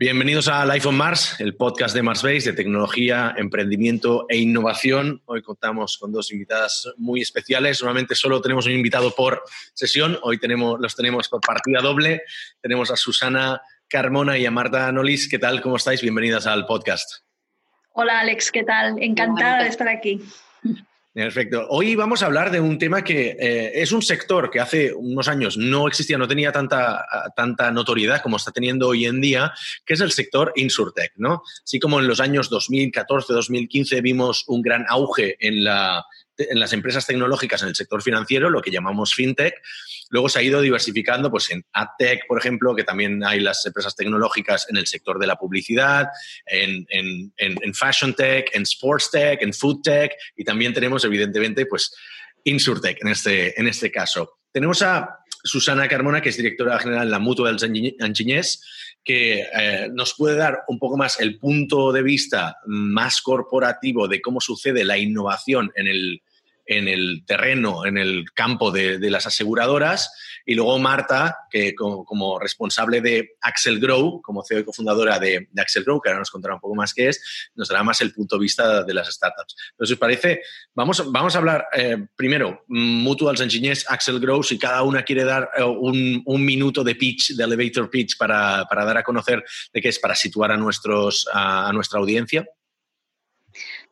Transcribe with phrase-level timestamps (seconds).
[0.00, 5.20] Bienvenidos a Life on Mars, el podcast de Marsbase de tecnología, emprendimiento e innovación.
[5.26, 7.82] Hoy contamos con dos invitadas muy especiales.
[7.82, 9.42] Normalmente solo tenemos un invitado por
[9.74, 10.18] sesión.
[10.22, 12.22] Hoy tenemos, los tenemos por partida doble.
[12.62, 15.28] Tenemos a Susana Carmona y a Marta Nolis.
[15.28, 15.60] ¿Qué tal?
[15.60, 16.00] ¿Cómo estáis?
[16.00, 17.16] Bienvenidas al podcast.
[17.92, 19.02] Hola Alex, ¿qué tal?
[19.02, 20.22] Encantada de estar aquí.
[21.12, 21.66] Perfecto.
[21.70, 25.26] Hoy vamos a hablar de un tema que eh, es un sector que hace unos
[25.26, 29.52] años no existía, no tenía tanta, tanta notoriedad como está teniendo hoy en día,
[29.84, 31.42] que es el sector Insurtech, ¿no?
[31.64, 36.04] Así como en los años 2014, 2015 vimos un gran auge en la,
[36.36, 39.54] en las empresas tecnológicas en el sector financiero, lo que llamamos fintech.
[40.10, 43.94] Luego se ha ido diversificando pues, en AdTech, por ejemplo, que también hay las empresas
[43.94, 46.08] tecnológicas en el sector de la publicidad,
[46.46, 46.84] en,
[47.74, 51.94] Fashion Tech, en Sports Tech, en Food Tech y también tenemos, evidentemente, pues,
[52.44, 54.38] Insurtech en este, en este caso.
[54.50, 58.64] Tenemos a Susana Carmona, que es directora general de la Mutua del Anchiñés,
[59.04, 64.20] que eh, nos puede dar un poco más el punto de vista más corporativo de
[64.20, 66.22] cómo sucede la innovación en el,
[66.70, 70.12] en el terreno, en el campo de, las aseguradoras.
[70.46, 75.82] Y luego Marta, que como, responsable de Axel Grow, como CEO y cofundadora de, Axel
[75.82, 78.36] Grow, que ahora nos contará un poco más qué es, nos dará más el punto
[78.36, 79.56] de vista de las startups.
[79.72, 80.42] Entonces, ¿os parece?
[80.72, 85.50] Vamos, vamos a hablar eh, primero, Mutuals Engineers, Axel Grow, si cada una quiere dar
[85.56, 89.98] eh, un, minuto de pitch, de elevator pitch, para, dar a conocer de qué es,
[89.98, 92.46] para situar a, nuestros, a nuestra audiencia.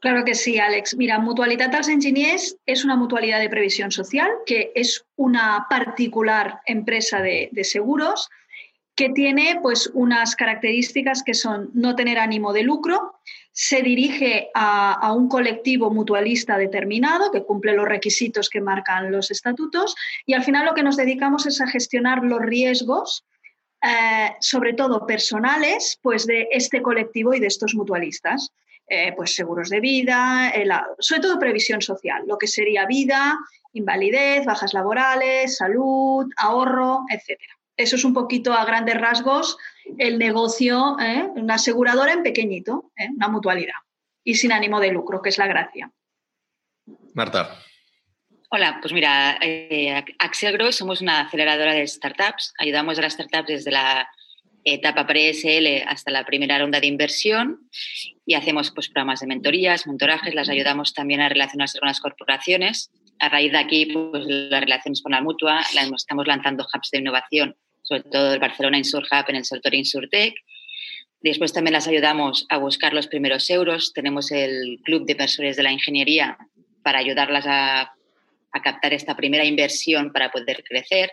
[0.00, 0.96] Claro que sí, Alex.
[0.96, 7.20] Mira, Mutualitat als Enginyers es una mutualidad de previsión social que es una particular empresa
[7.20, 8.28] de, seguros
[8.94, 13.20] que tiene pues unas características que son no tener ánimo de lucro,
[13.52, 19.96] se dirige a, un colectivo mutualista determinado que cumple los requisitos que marcan los estatutos
[20.26, 23.24] y al final lo que nos dedicamos es a gestionar los riesgos,
[23.82, 28.52] eh, sobre todo personales, pues de este colectivo y de estos mutualistas.
[28.90, 30.66] Eh, pues seguros de vida, eh,
[30.98, 33.38] sobre todo previsión social, lo que sería vida,
[33.74, 37.38] invalidez, bajas laborales, salud, ahorro, etc.
[37.76, 39.58] Eso es un poquito a grandes rasgos
[39.98, 41.28] el negocio, ¿eh?
[41.34, 43.74] una aseguradora en pequeñito, una mutualidad
[44.24, 45.90] y sin ánimo de lucro, que es la gracia.
[47.12, 47.58] Marta.
[48.50, 49.38] Hola, pues mira,
[50.18, 52.54] Axel Gross somos una aceleradora de startups.
[52.58, 54.08] Ayudamos a las startups desde la
[54.74, 57.68] etapa pre-SL hasta la primera ronda de inversión
[58.26, 62.90] y hacemos pues, programas de mentorías, mentorajes, las ayudamos también a relacionarse con las corporaciones.
[63.18, 65.62] A raíz de aquí, pues, las relaciones con la mutua,
[65.96, 70.34] estamos lanzando hubs de innovación, sobre todo el Barcelona Insur Hub en el sector Insurtech.
[71.20, 73.92] Después también las ayudamos a buscar los primeros euros.
[73.92, 76.38] Tenemos el Club de Inversores de la Ingeniería
[76.82, 77.92] para ayudarlas a,
[78.52, 81.12] a captar esta primera inversión para poder crecer.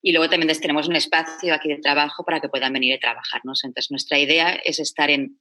[0.00, 3.40] Y luego también tenemos un espacio aquí de trabajo para que puedan venir a trabajar.
[3.44, 5.38] Entonces, nuestra idea es estar en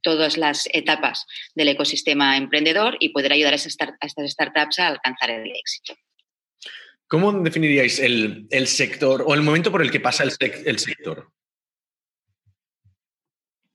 [0.00, 5.50] todas las etapas del ecosistema emprendedor y poder ayudar a, estas startups a alcanzar el
[5.50, 5.94] éxito.
[7.06, 10.32] ¿Cómo definiríais el, sector o el momento por el que pasa el,
[10.64, 11.30] el sector?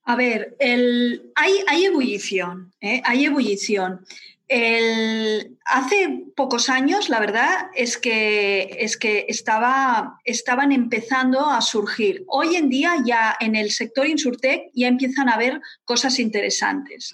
[0.04, 3.02] A ver, el, hay, hay, ebullición, ¿eh?
[3.04, 4.06] hay ebullición.
[4.48, 12.24] El, hace pocos años, la verdad, es que, es que estaba, estaban empezando a surgir.
[12.28, 17.14] Hoy en día ya en el sector Insurtech ya empiezan a haber cosas interesantes.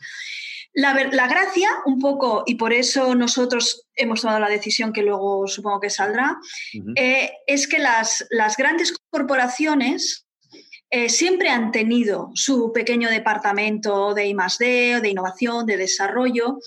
[0.76, 5.80] La, gracia, un poco, y por eso nosotros hemos tomado la decisión que luego supongo
[5.80, 6.38] que saldrá,
[6.96, 10.26] eh, es que las, las grandes corporaciones
[10.96, 16.60] eh, siempre han tenido su pequeño departamento de I+D, de innovación, de desarrollo,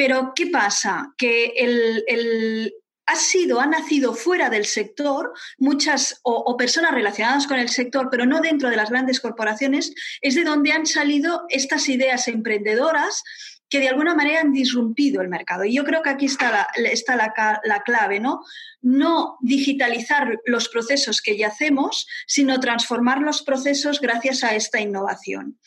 [0.00, 1.12] pero ¿qué pasa?
[1.18, 2.72] Que el,
[3.04, 8.24] ha sido, ha nacido fuera del sector, muchas o, personas relacionadas con el sector, pero
[8.24, 9.92] no dentro de las grandes corporaciones,
[10.22, 13.22] es de donde han salido estas ideas emprendedoras
[13.68, 15.66] que de alguna manera han disrumpido el mercado.
[15.66, 18.40] Y yo creo que aquí está la, está la, clave, ¿no?
[18.80, 25.58] No digitalizar los procesos que ya hacemos, sino transformar los procesos gracias a esta innovación.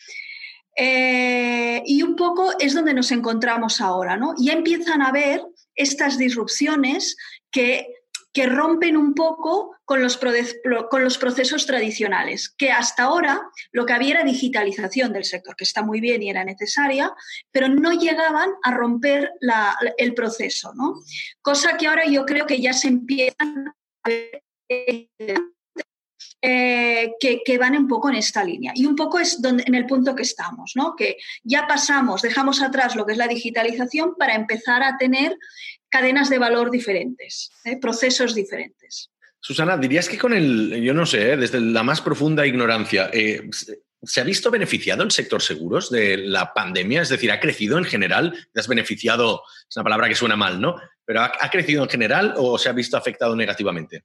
[0.75, 4.33] Eh, y un poco es donde nos encontramos ahora, ¿no?
[4.37, 7.15] Ya empiezan a haber estas disrupciones
[7.51, 7.87] que,
[8.31, 10.19] que rompen un poco con los,
[10.89, 13.41] con los procesos tradicionales, que hasta ahora
[13.71, 17.11] lo que había era digitalización del sector, que está muy bien y era necesaria,
[17.51, 19.31] pero no llegaban a romper
[19.97, 20.95] el proceso, ¿no?
[21.41, 23.73] Cosa que ahora yo creo que ya se empiezan
[24.03, 24.43] a ver
[26.45, 28.73] eh, que, van un poco en esta línea.
[28.75, 30.93] Y un poco es donde, en el punto que estamos, ¿no?
[30.93, 35.37] que ya pasamos, dejamos atrás lo que es la digitalización para empezar a tener
[35.87, 37.77] cadenas de valor diferentes, ¿eh?
[37.77, 39.09] procesos diferentes.
[39.39, 41.37] Susana, dirías que con el, yo no sé, ¿eh?
[41.37, 43.09] desde la más profunda ignorancia,
[44.01, 47.03] ¿se ha visto beneficiado el sector seguros de la pandemia?
[47.03, 48.49] Es decir, ¿ha crecido en general?
[48.51, 49.43] ¿Te has beneficiado?
[49.69, 50.75] Es una palabra que suena mal, ¿no?
[51.05, 54.03] Pero ¿ha crecido en general o se ha visto afectado negativamente?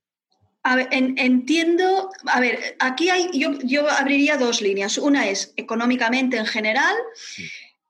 [0.69, 4.99] A ver, entiendo, a ver, aquí hay, yo, abriría dos líneas.
[4.99, 6.95] Una es económicamente en general,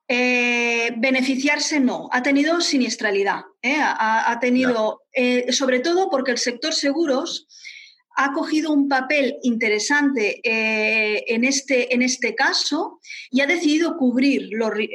[0.07, 3.79] eh, beneficiarse no, ha tenido siniestralidad, ¿eh?
[3.81, 7.49] ha, tenido, eh, sobre todo porque el sector seguros
[8.21, 12.99] ha cogido un papel interesante eh, en, este, en este caso
[13.31, 14.51] y ha decidido cubrir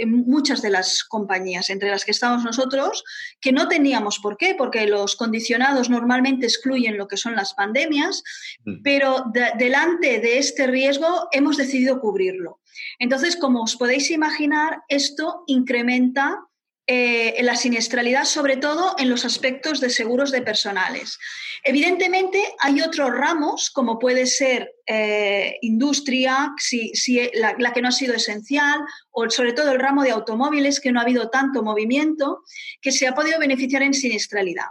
[0.05, 3.05] muchas de las compañías, entre las que estamos nosotros,
[3.39, 8.23] que no teníamos por qué, porque los condicionados normalmente excluyen lo que son las pandemias,
[8.65, 8.81] mm.
[8.83, 9.23] pero
[9.57, 12.59] delante de este riesgo hemos decidido cubrirlo.
[12.99, 16.41] Entonces, como os podéis imaginar, esto incrementa
[16.85, 21.17] eh, la siniestralidad, sobre todo en los aspectos de seguros de personales.
[21.63, 26.91] Evidentemente, hay otros ramos, como puede ser eh, industria, si,
[27.35, 28.81] la, la, que no ha sido esencial,
[29.11, 32.43] o sobre todo el ramo de automóviles, que no ha habido tanto movimiento,
[32.81, 34.67] que se ha podido beneficiar en siniestralidad.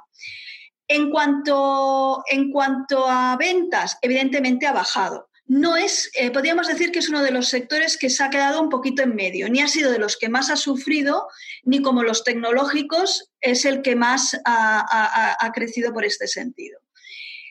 [0.87, 7.01] En cuanto, en cuanto a ventas, evidentemente ha bajado no es, eh, podríamos decir que
[7.01, 9.69] es uno de los sectores que se ha quedado un poquito en medio, ni ha
[9.69, 11.29] sido de los que más ha sufrido,
[11.63, 16.81] ni como los tecnológicos es el que más ha, crecido por este sentido.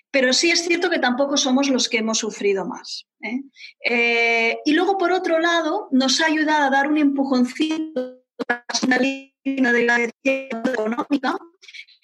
[0.09, 3.05] Pero sí es cierto que tampoco somos los que hemos sufrido más.
[3.21, 3.43] ¿eh?
[3.85, 8.97] Eh, y luego, por otro lado, nos ha ayudado a dar un empujoncito a la
[8.97, 11.37] línea de la económica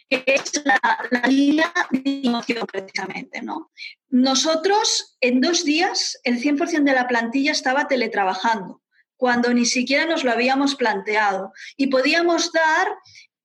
[0.10, 0.80] que es la,
[1.28, 3.42] línea de emoción precisamente.
[3.42, 3.72] ¿no?
[4.10, 8.82] Nosotros en dos días el 100% de la plantilla estaba teletrabajando,
[9.18, 12.88] cuando ni siquiera nos lo habíamos planteado y podíamos dar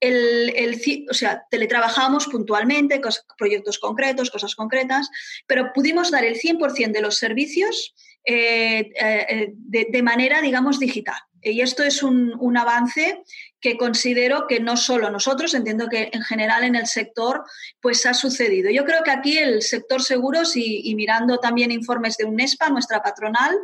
[0.00, 3.00] el, el, o sea, teletrabajamos puntualmente,
[3.38, 5.08] proyectos concretos, cosas concretas,
[5.46, 7.94] pero pudimos dar el 100% de los servicios
[8.24, 11.16] eh, eh, de, manera, digamos, digital.
[11.40, 13.22] Y esto es un, un, avance
[13.62, 17.44] que considero que no solo nosotros, entiendo que en general en el sector,
[17.80, 18.70] pues ha sucedido.
[18.70, 23.56] Yo creo que aquí el sector seguros y, mirando también informes de UNESPA, nuestra patronal,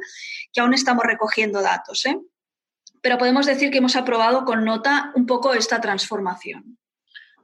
[0.52, 2.16] que aún estamos recogiendo datos, ¿eh?
[3.02, 6.78] pero podemos decir que hemos aprobado con nota un poco esta transformación.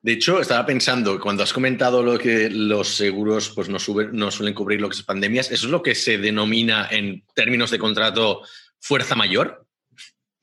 [0.01, 3.79] De hecho, estaba pensando, cuando has comentado lo que los seguros pues, no,
[4.13, 7.71] no suelen cubrir lo que es pandemias, ¿eso es lo que se denomina en términos
[7.73, 8.43] de contrato
[8.79, 9.67] fuerza mayor?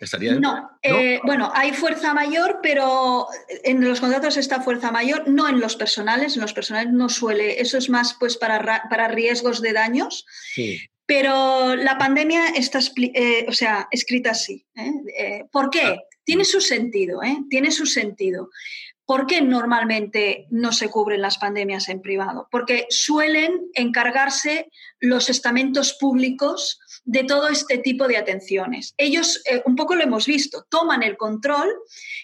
[0.01, 3.27] ¿Estaría no, eh, bueno, hay fuerza mayor, pero
[3.63, 7.61] en los contratos está fuerza mayor, no en los personales, en los personales no suele,
[7.61, 10.25] eso es más pues para, para riesgos de daños,
[11.05, 12.79] pero la pandemia está
[13.13, 14.65] eh, o sea, escrita así.
[14.75, 15.45] ¿eh?
[15.51, 15.83] ¿Por qué?
[15.83, 15.97] Ah.
[16.23, 17.19] Tiene su sentido,
[17.49, 18.49] tiene su sentido.
[19.11, 22.47] ¿Por qué normalmente no se cubren las pandemias en privado?
[22.49, 24.71] Porque suelen encargarse
[25.01, 28.93] los estamentos públicos de todo este tipo de atenciones.
[28.95, 31.75] Ellos, eh, un poco lo hemos visto, toman el control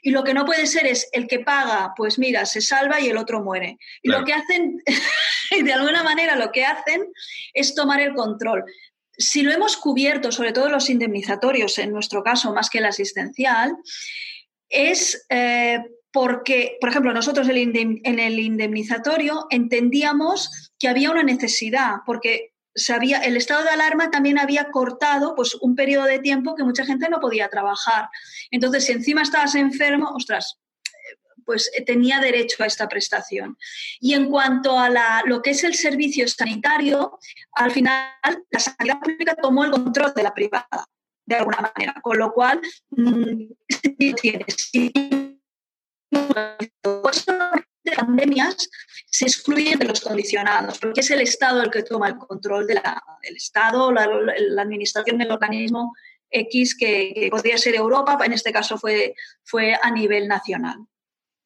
[0.02, 3.10] y lo que no puede ser es el que paga, pues mira, se salva y
[3.10, 3.78] el otro muere.
[4.02, 4.82] Y lo que hacen,
[5.62, 7.12] de alguna manera lo que hacen
[7.54, 8.64] es tomar el control.
[9.12, 13.76] Si lo hemos cubierto, sobre todo los indemnizatorios, en nuestro caso más que el asistencial,
[14.70, 15.80] es eh,
[16.12, 23.36] porque, por ejemplo, nosotros en el indemnizatorio entendíamos que había una necesidad, porque sabía, el
[23.36, 27.20] estado de alarma también había cortado pues, un periodo de tiempo que mucha gente no
[27.20, 28.10] podía trabajar.
[28.52, 30.60] Entonces, si encima estabas enfermo, ostras,
[31.46, 33.58] pues eh, tenía derecho a esta prestación.
[34.00, 37.18] Y en cuanto a lo que es el servicio sanitario,
[37.54, 38.12] al final
[38.52, 40.86] la sanidad pública tomó el control de la privada,
[41.26, 42.62] de alguna manera, con lo cual,
[42.92, 43.54] mm,
[44.22, 44.70] tienes
[46.12, 48.70] de pandemias
[49.10, 52.82] se excluyen de los condicionados, porque es el Estado el que toma el control del
[53.36, 54.04] Estado, la,
[54.62, 55.94] administración del organismo
[56.30, 60.78] X que, podría ser Europa, en este caso fue, fue a nivel nacional.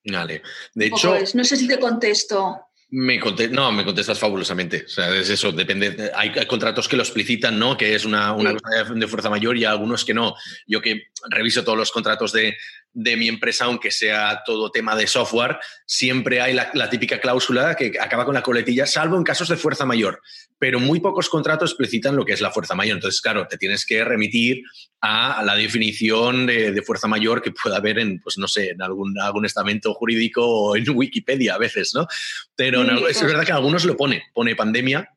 [0.03, 0.41] Vale.
[0.73, 2.59] De hecho, no sé si te contesto.
[2.93, 3.19] Me
[3.51, 4.83] no, me contestas fabulosamente.
[4.85, 6.11] O sea, es eso, depende.
[6.13, 7.77] Hay, contratos que lo explicitan, ¿no?
[7.77, 10.35] Que es una, una cosa de fuerza mayor y algunos que no.
[10.67, 12.57] Yo que reviso todos los contratos de,
[12.93, 17.93] de mi empresa, aunque sea todo tema de software, siempre hay la, típica cláusula que
[17.99, 20.21] acaba con la coletilla, salvo en casos de fuerza mayor.
[20.57, 22.97] Pero muy pocos contratos explicitan lo que es la fuerza mayor.
[22.97, 24.63] Entonces, claro, te tienes que remitir
[24.99, 29.17] a la definición de, fuerza mayor que pueda haber en, pues no sé, en algún,
[29.19, 32.07] algún estamento jurídico o en Wikipedia a veces, ¿no?
[32.55, 35.09] Pero es verdad que algunos lo pone, pone pandemia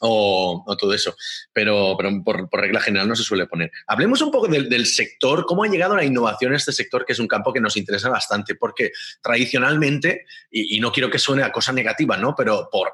[0.00, 1.14] o, todo eso.
[1.52, 3.70] Pero, pero por, regla general no se suele poner.
[3.86, 7.18] Hablemos un poco del, sector, cómo ha llegado la innovación a este sector, que es
[7.18, 11.72] un campo que nos interesa bastante, porque tradicionalmente, y, no quiero que suene a cosa
[11.72, 12.34] negativa, ¿no?
[12.36, 12.92] Pero por,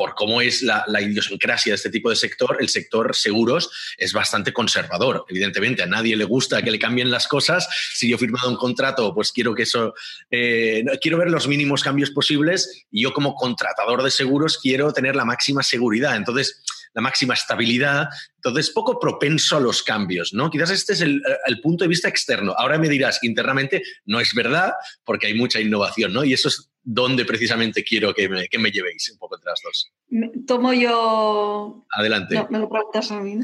[0.00, 4.50] por cómo es la, idiosincrasia de este tipo de sector, el sector seguros es bastante
[4.50, 5.26] conservador.
[5.28, 7.68] Evidentemente, a nadie le gusta que le cambien las cosas.
[7.92, 9.92] Si yo he firmado un contrato, pues quiero que eso,
[10.30, 15.14] eh, quiero ver los mínimos cambios posibles y yo como contratador de seguros quiero tener
[15.16, 16.16] la máxima seguridad.
[16.16, 16.62] Entonces,
[16.94, 18.08] la máxima estabilidad.
[18.36, 20.50] Entonces, poco propenso a los cambios, ¿no?
[20.50, 22.54] Quizás este es el, el, punto de vista externo.
[22.56, 24.72] Ahora me dirás, internamente no es verdad
[25.04, 26.24] porque hay mucha innovación, ¿no?
[26.24, 29.60] Y eso es dónde precisamente quiero que me, que me llevéis un poco entre las
[29.62, 29.92] dos.
[30.46, 31.84] Tomo yo...
[31.90, 32.46] Adelante.
[32.48, 33.38] me lo preguntas a mí.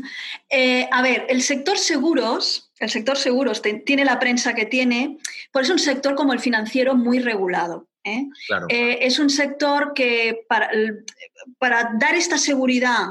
[0.49, 5.19] Eh, a ver, el sector seguros, el sector seguros tiene la prensa que tiene,
[5.52, 7.88] por es un sector como el financiero muy regulado.
[8.05, 8.26] ¿eh?
[8.69, 10.71] Eh, es un sector que para,
[11.59, 13.07] para dar esta seguridad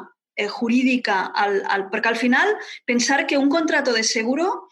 [0.50, 4.67] jurídica, al, al, porque al final pensar que un contrato de seguro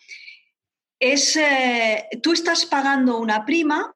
[0.99, 1.39] es,
[2.21, 3.95] tú estás pagando una prima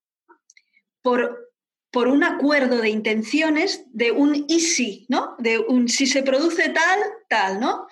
[1.01, 1.46] por
[1.91, 5.35] por un acuerdo de intenciones de un easy, ¿no?
[5.39, 7.87] De un si se produce tal, tal, ¿no?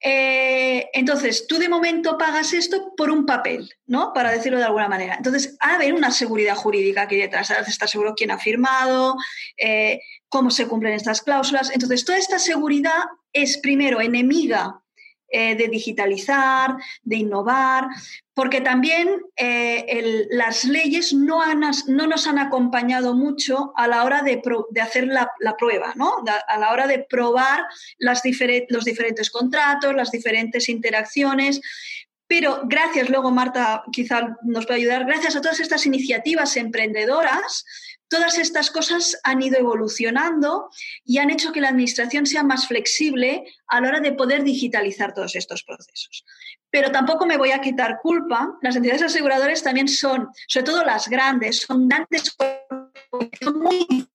[0.00, 4.12] Eh, entonces, tú de momento pagas esto por un papel, ¿no?
[4.12, 5.14] Para decirlo de alguna manera.
[5.16, 7.50] Entonces, ha haber una seguridad jurídica aquí detrás.
[7.50, 9.16] Está seguro quién ha firmado,
[9.56, 11.70] eh, cómo se cumplen estas cláusulas.
[11.72, 13.02] Entonces, toda esta seguridad
[13.32, 14.82] es primero enemiga
[15.28, 17.88] eh, de digitalizar, de innovar,
[18.32, 24.40] porque también eh, las leyes no, no, nos han acompañado mucho a la hora de,
[24.80, 26.12] hacer la, prueba, ¿no?
[26.46, 27.64] a la hora de probar
[27.98, 31.60] los diferentes contratos, las diferentes interacciones.
[32.28, 37.64] Pero gracias, luego Marta quizá nos puede ayudar, gracias a todas estas iniciativas emprendedoras,
[38.08, 40.70] Todas estas cosas han ido evolucionando
[41.04, 45.12] y han hecho que la administración sea más flexible a la hora de poder digitalizar
[45.12, 46.24] todos estos procesos.
[46.70, 48.58] Pero tampoco me voy a quitar culpa.
[48.62, 52.36] Las entidades aseguradoras también son, sobre todo las grandes, son grandes,
[53.40, 54.08] son muy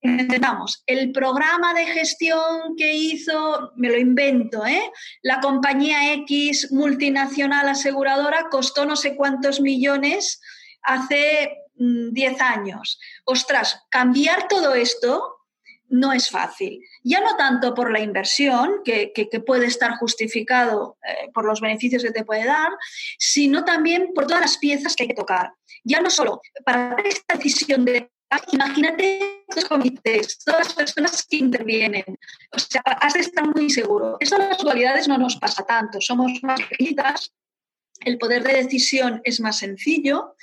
[0.00, 4.90] entendamos, el programa de gestión que hizo, me lo invento, ¿eh?
[5.22, 10.40] la compañía X multinacional aseguradora costó no sé cuántos millones
[10.86, 12.98] hace 10 mm, años.
[13.24, 15.36] Ostras, cambiar todo esto
[15.88, 16.80] no es fácil.
[17.04, 19.12] Ya no tanto por la inversión, que,
[19.46, 22.70] puede estar justificado eh, por los beneficios que te puede dar,
[23.18, 25.52] sino también por todas las piezas que hay que tocar.
[25.84, 28.10] Ya no solo para esta decisión de
[28.52, 32.04] imagínate los comités, todas las personas que intervienen.
[32.52, 34.16] O sea, has de estar muy seguro.
[34.18, 36.00] Eso en las actualidades no nos pasa tanto.
[36.00, 37.32] Somos más pequeñitas,
[38.00, 40.34] el poder de decisión es más sencillo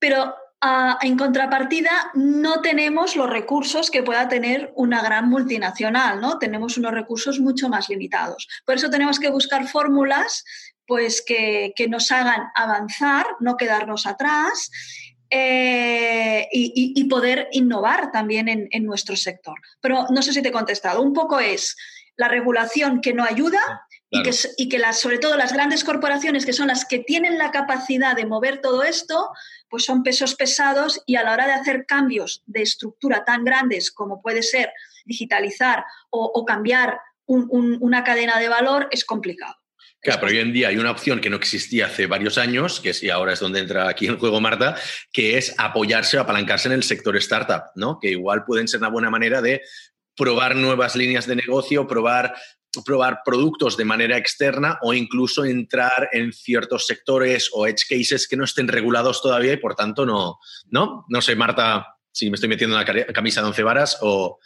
[0.00, 6.38] pero ah, en contrapartida no tenemos los recursos que pueda tener una gran multinacional, ¿no?
[6.38, 8.48] Tenemos unos recursos mucho más limitados.
[8.66, 10.44] Por eso tenemos que buscar fórmulas
[10.86, 14.72] pues, que, nos hagan avanzar, no quedarnos atrás
[15.30, 19.60] eh, y, poder innovar también en, en, nuestro sector.
[19.80, 21.02] Pero no sé si te he contestado.
[21.02, 21.76] Un poco es
[22.16, 26.44] la regulación que no ayuda y que, y que las, sobre todo las grandes corporaciones,
[26.44, 29.30] que son las que tienen la capacidad de mover todo esto,
[29.68, 33.90] pues son pesos pesados y a la hora de hacer cambios de estructura tan grandes
[33.92, 34.72] como puede ser
[35.04, 39.54] digitalizar o, cambiar una cadena de valor es complicado.
[40.02, 42.94] Claro, pero hoy en día hay una opción que no existía hace varios años, que
[42.94, 44.74] sí, ahora es donde entra aquí en juego Marta,
[45.12, 47.98] que es apoyarse o apalancarse en el sector startup, ¿no?
[48.00, 49.60] Que igual pueden ser una buena manera de
[50.16, 52.34] probar nuevas líneas de negocio, probar
[52.84, 58.36] probar productos de manera externa o incluso entrar en ciertos sectores o edge cases que
[58.36, 61.04] no estén regulados todavía y por tanto no, ¿no?
[61.08, 64.38] No sé, Marta, si me estoy metiendo en la camisa de once varas o...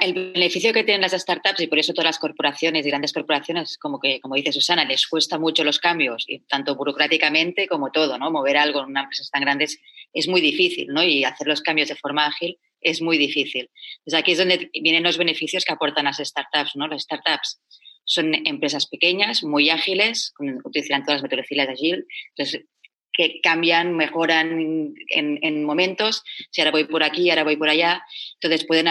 [0.00, 3.78] el beneficio que tienen las startups y por eso todas las corporaciones y grandes corporaciones,
[3.78, 8.18] como que como dice Susana, les cuesta mucho los cambios, y tanto burocráticamente como todo,
[8.18, 8.30] ¿no?
[8.30, 9.66] Mover algo en una empresa tan grande
[10.12, 11.02] es muy difícil, ¿no?
[11.02, 13.70] Y hacer los cambios de forma ágil es muy difícil.
[13.98, 16.76] Entonces aquí es donde vienen los beneficios que aportan las startups.
[16.76, 16.86] ¿no?
[16.86, 17.60] Las startups
[18.04, 20.32] son empresas pequeñas, muy ágiles,
[20.64, 22.04] utilizan todas las metodologías Agile,
[22.36, 22.66] entonces,
[23.16, 28.02] que cambian, mejoran en, momentos, si ahora voy por aquí, ahora voy por allá,
[28.40, 28.88] entonces pueden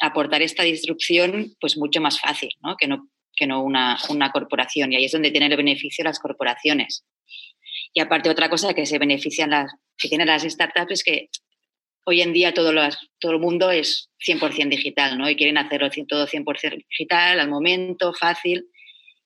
[0.00, 2.76] aportar esta disrupción pues mucho más fácil ¿no?
[2.76, 6.18] que no, que no una, una corporación y ahí es donde tienen el beneficio las
[6.18, 7.04] corporaciones.
[7.92, 11.28] Y aparte otra cosa que se benefician las, que tienen las startups es que
[12.04, 12.72] hoy en día todo,
[13.18, 15.28] todo el mundo es 100% digital, ¿no?
[15.28, 18.66] Y quieren hacerlo todo 100% digital, al momento, fácil.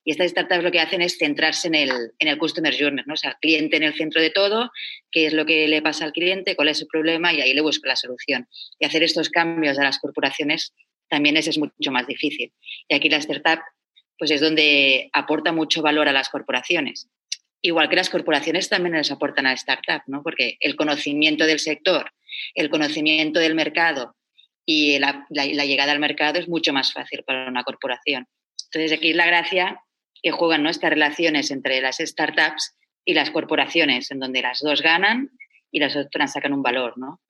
[0.04, 3.14] Y estas startups lo que hacen es centrarse en el, en el customer journey, ¿no?
[3.14, 4.70] O sea, cliente en el centro de todo,
[5.10, 7.60] qué es lo que le pasa al cliente, cuál es su problema y ahí le
[7.60, 8.48] busca la solución.
[8.78, 10.72] Y hacer estos cambios a las corporaciones
[11.08, 12.52] también es, es mucho más difícil.
[12.88, 13.60] Y aquí la startup
[14.18, 17.08] pues es donde aporta mucho valor a las corporaciones.
[17.62, 20.22] Igual que las corporaciones también les aportan a la startup, ¿no?
[20.22, 22.10] Porque el conocimiento del sector,
[22.54, 24.16] el conocimiento del mercado
[24.64, 28.26] y la, llegada al mercado es mucho más fácil para una corporación.
[28.66, 29.80] Entonces, aquí es la gracia
[30.22, 35.30] que juegan estas relaciones entre las startups y las corporaciones, en donde las dos ganan
[35.70, 37.20] y las otras sacan un valor, ¿no?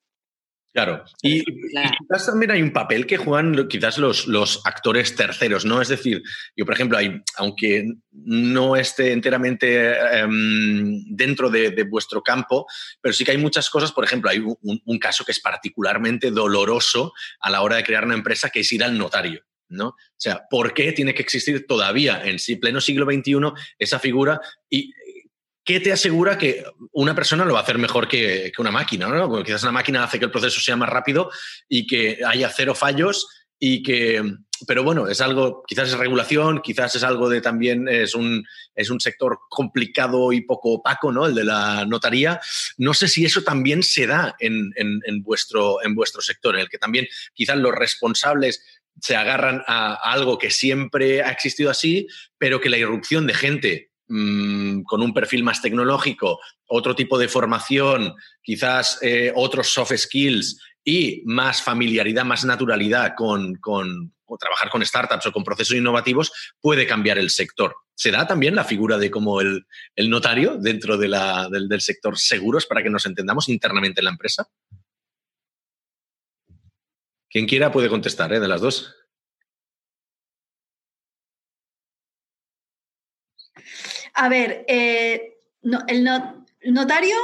[0.73, 1.05] Claro.
[1.23, 5.81] Y, quizás también hay un papel que juegan quizás los, los, actores terceros, ¿no?
[5.81, 6.23] Es decir,
[6.57, 12.67] yo, por ejemplo, hay, aunque no esté enteramente em, dentro de, vuestro campo,
[13.01, 17.13] pero sí que hay muchas cosas, por ejemplo, hay un, caso que es particularmente doloroso
[17.41, 19.43] a la hora de crear una empresa, que es ir al notario.
[19.71, 19.89] ¿no?
[19.89, 24.41] O sea, ¿por qué tiene que existir todavía en sí, pleno siglo XXI esa figura?
[24.71, 24.93] Y
[25.69, 29.07] ¿qué te asegura que una persona lo va a hacer mejor que, una máquina?
[29.07, 29.29] ¿no?
[29.29, 31.31] Porque quizás una máquina hace que el proceso sea más rápido
[31.69, 34.23] y que haya cero fallos y que...
[34.67, 38.45] Pero bueno, es algo, quizás es regulación, quizás es algo de también, es un,
[38.75, 41.27] es un sector complicado y poco opaco, ¿no?
[41.27, 42.41] El de la notaría.
[42.79, 44.73] No sé si eso también se da en,
[45.23, 48.65] vuestro, en vuestro sector, en el que también quizás los responsables
[49.01, 52.09] se agarran a algo que siempre ha existido así,
[52.39, 57.29] pero que la irrupción de gente Mm, con un perfil más tecnológico, otro tipo de
[57.29, 63.61] formación, quizás eh, otros soft skills y más familiaridad, más naturalidad con,
[64.41, 67.77] trabajar con startups o con procesos innovativos, puede cambiar el sector.
[67.95, 69.67] ¿Se da también la figura de como el,
[70.09, 71.15] notario dentro del,
[71.69, 74.49] del sector seguros para que nos entendamos internamente en la empresa?
[77.29, 78.41] Quien quiera puede contestar, ¿eh?
[78.41, 78.95] De las dos.
[84.21, 85.39] A ver, eh,
[85.87, 86.05] el,
[86.73, 87.17] notario,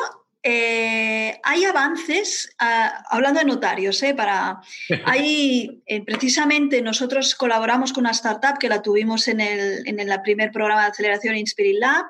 [0.45, 4.61] eh, hay avances, ah, hablando de notarios, eh, para,
[5.05, 10.91] hay, precisamente nosotros colaboramos con una startup que la tuvimos en el, primer programa de
[10.91, 12.05] aceleración Inspirit Lab,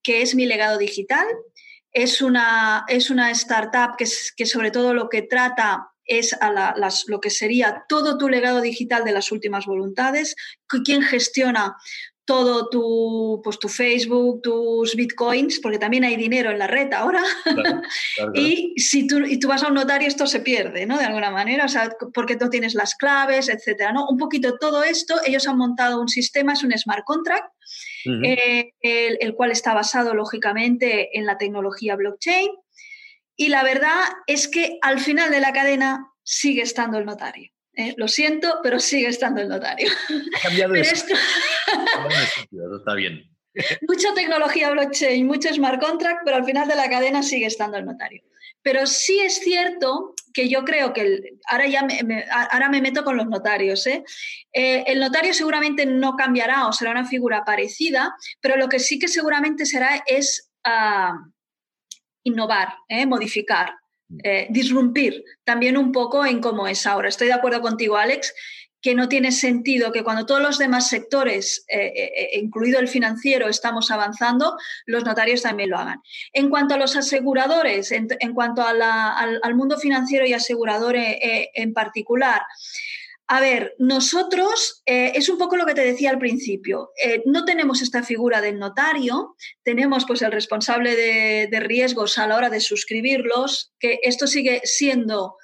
[0.00, 1.26] que es Mi Legado Digital.
[1.90, 6.74] Es una, es una startup que, que sobre todo lo que trata es a
[7.06, 10.34] lo que sería todo tu legado digital de las últimas voluntades,
[10.84, 11.76] quién gestiona
[12.30, 17.20] todo tu, pues, tu Facebook, tus bitcoins, porque también hay dinero en la red ahora.
[18.34, 20.96] y si tú, y tú vas a un notario, esto se pierde, ¿no?
[20.96, 24.06] De alguna manera, o sea, porque no tienes las claves, etcétera, ¿no?
[24.06, 27.52] Un poquito todo esto, ellos han montado un sistema, es un smart contract,
[28.06, 32.52] eh, el, el cual está basado, lógicamente, en la tecnología blockchain.
[33.34, 37.50] Y la verdad es que al final de la cadena sigue estando el notario.
[37.80, 37.94] ¿Eh?
[37.96, 39.90] lo siento, pero sigue estando el notario.
[40.36, 41.14] Ha cambiado esto...
[42.76, 43.30] está bien.
[43.88, 47.84] Mucha tecnología blockchain, mucho smart contract, pero al final de la cadena sigue estando el
[47.84, 48.22] notario.
[48.62, 53.16] Pero sí es cierto que yo creo que ahora ya me, ahora me meto con
[53.16, 53.86] los notarios.
[53.86, 54.04] ¿eh?
[54.52, 58.98] Eh, el notario seguramente no cambiará o será una figura parecida, pero lo que sí
[58.98, 61.14] que seguramente será es ah,
[62.22, 62.74] innovar,
[63.06, 63.79] modificar.
[64.24, 67.08] Eh, disrumpir también un poco en cómo es ahora.
[67.08, 68.34] Estoy de acuerdo contigo, Alex,
[68.82, 73.48] que no tiene sentido que cuando todos los demás sectores, eh, eh, incluido el financiero,
[73.48, 76.00] estamos avanzando, los notarios también lo hagan.
[76.32, 82.42] En cuanto a los aseguradores, en, cuanto al, al, mundo financiero y asegurador en particular,
[83.32, 87.44] a ver, nosotros, eh, es un poco lo que te decía al principio, eh, no
[87.44, 92.58] tenemos esta figura del notario, tenemos pues el responsable de, riesgos a la hora de
[92.58, 95.36] suscribirlos, que esto sigue siendo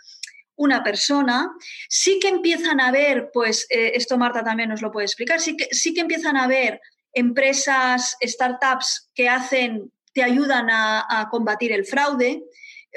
[0.56, 1.48] una persona,
[1.88, 5.56] sí que empiezan a ver, pues eh, esto Marta también nos lo puede explicar, sí
[5.56, 6.80] que, sí que empiezan a ver
[7.12, 12.42] empresas, startups que hacen, te ayudan a combatir el fraude,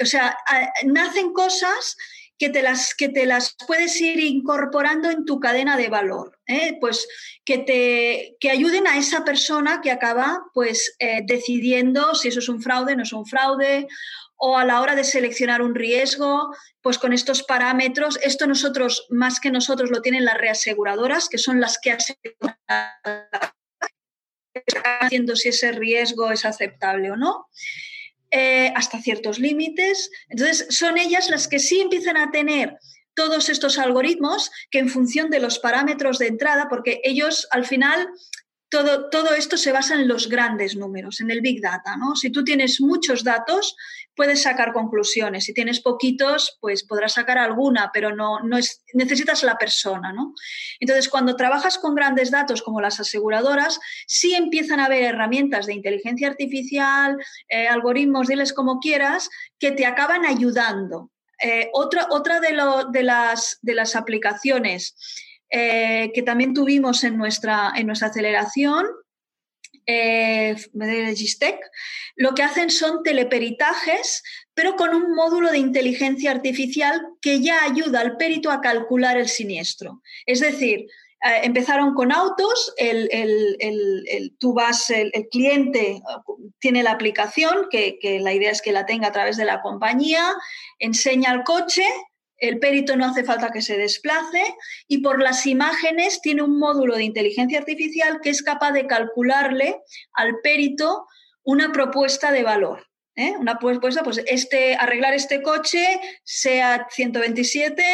[0.00, 0.36] o sea,
[0.84, 1.96] nacen cosas
[2.40, 6.78] que te las, que te las puedes ir incorporando en tu cadena de valor, ¿eh?
[6.80, 7.06] pues
[7.44, 12.48] que te que ayuden a esa persona que acaba pues eh, decidiendo si eso es
[12.48, 13.86] un fraude, no es un fraude,
[14.36, 19.38] o a la hora de seleccionar un riesgo, pues con estos parámetros, esto nosotros, más
[19.38, 22.56] que nosotros, lo tienen las reaseguradoras, que son las que aseguran
[25.02, 27.48] haciendo si ese riesgo es aceptable o no.
[28.32, 30.08] Eh, hasta ciertos límites.
[30.28, 32.78] Entonces, son ellas las que sí empiezan a tener
[33.14, 38.08] todos estos algoritmos que en función de los parámetros de entrada, porque ellos al final
[38.70, 41.96] todo, todo esto se basa en los grandes números, en el Big Data.
[41.96, 42.14] ¿no?
[42.14, 43.76] Si tú tienes muchos datos,
[44.14, 45.44] puedes sacar conclusiones.
[45.44, 50.12] Si tienes poquitos, pues podrás sacar alguna, pero no, no es, necesitas la persona.
[50.12, 50.34] ¿no?
[50.78, 55.74] Entonces, cuando trabajas con grandes datos como las aseguradoras, sí empiezan a haber herramientas de
[55.74, 61.10] inteligencia artificial, eh, algoritmos, diles como quieras, que te acaban ayudando.
[61.42, 62.56] Eh, otra otra de,
[62.92, 64.94] de, las, de las aplicaciones
[65.50, 68.86] eh, que también tuvimos en nuestra, en nuestra aceleración,
[69.86, 70.54] eh,
[72.16, 74.22] lo que hacen son teleperitajes,
[74.54, 79.28] pero con un módulo de inteligencia artificial que ya ayuda al perito a calcular el
[79.28, 80.02] siniestro.
[80.26, 80.86] Es decir,
[81.22, 83.08] eh, empezaron con autos, el,
[84.38, 86.00] tú vas, el, cliente
[86.60, 89.62] tiene la aplicación, que, que, la idea es que la tenga a través de la
[89.62, 90.32] compañía,
[90.78, 91.84] enseña el coche,
[92.40, 94.42] el perito no hace falta que se desplace
[94.88, 99.80] y por las imágenes tiene un módulo de inteligencia artificial que es capaz de calcularle
[100.14, 101.06] al perito
[101.42, 102.86] una propuesta de valor.
[103.14, 103.34] ¿eh?
[103.38, 107.84] Una propuesta, pues este, arreglar este coche, sea 127,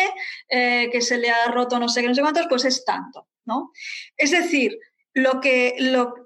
[0.48, 3.28] eh, que se le ha roto no sé qué, no sé cuántos, pues es tanto.
[3.44, 3.72] ¿no?
[4.16, 4.78] Es decir,
[5.12, 6.25] lo que, lo,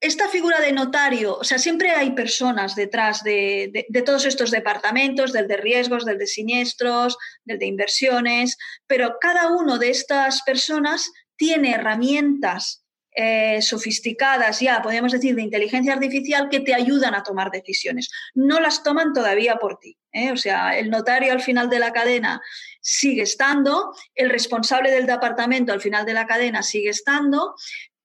[0.00, 5.48] esta figura de notario, o sea, siempre hay personas detrás de, todos estos departamentos, del
[5.48, 11.72] de riesgos, del de siniestros, del de inversiones, pero cada uno de estas personas tiene
[11.72, 12.84] herramientas
[13.16, 18.10] eh, sofisticadas ya, podríamos decir, de inteligencia artificial que te ayudan a tomar decisiones.
[18.34, 19.96] No las toman todavía por ti.
[20.12, 20.32] ¿eh?
[20.32, 22.42] O sea, el notario al final de la cadena
[22.80, 27.54] sigue estando, el responsable del departamento al final de la cadena sigue estando,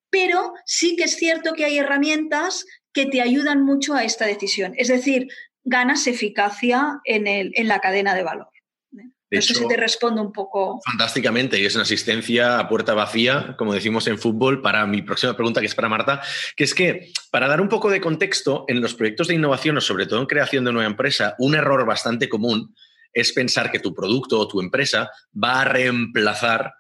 [0.09, 4.73] pero sí que es cierto que hay herramientas que te ayudan mucho a esta decisión.
[4.77, 5.27] Es decir,
[5.63, 8.47] ganas eficacia en, el, en la cadena de valor.
[8.91, 10.79] no sé si te respondo un poco.
[10.83, 15.35] Fantásticamente, y es una asistencia a puerta vacía, como decimos en fútbol, para mi próxima
[15.35, 16.21] pregunta, que es para Marta,
[16.55, 19.81] que es que, para dar un poco de contexto, en los proyectos de innovación o
[19.81, 22.75] sobre todo en creación de nueva empresa, un error bastante común
[23.13, 26.73] es pensar que tu producto o tu empresa va a reemplazar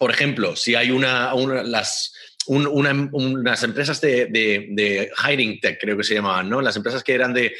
[0.00, 1.30] por ejemplo, si hay una,
[1.62, 2.14] las,
[2.46, 6.62] unas empresas de, hiring tech, creo que se llamaban, ¿no?
[6.62, 7.54] Las empresas que eran de,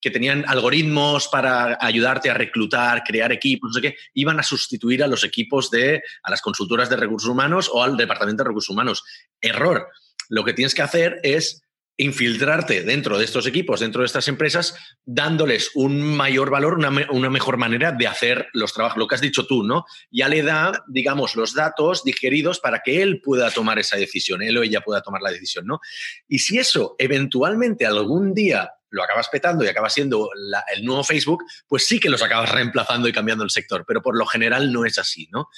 [0.00, 5.04] que tenían algoritmos para ayudarte a reclutar, crear equipos, no sé qué, iban a sustituir
[5.04, 8.70] a los equipos de, a las consultoras de recursos humanos o al departamento de recursos
[8.70, 9.04] humanos.
[9.38, 9.86] Error.
[10.30, 11.60] Lo que tienes que hacer es
[11.96, 17.56] infiltrarte dentro de estos equipos, dentro de estas empresas, dándoles un mayor valor, una, mejor
[17.56, 19.84] manera de hacer los trabajos, lo que has dicho tú, ¿no?
[20.10, 24.58] Ya le da, digamos, los datos digeridos para que él pueda tomar esa decisión, él
[24.58, 25.80] o ella pueda tomar la decisión, ¿no?
[26.26, 30.30] Y si eso eventualmente algún día lo acabas petando y acaba siendo
[30.74, 34.16] el nuevo Facebook, pues sí que los acabas reemplazando y cambiando el sector, pero por
[34.16, 35.48] lo general no es así, ¿no?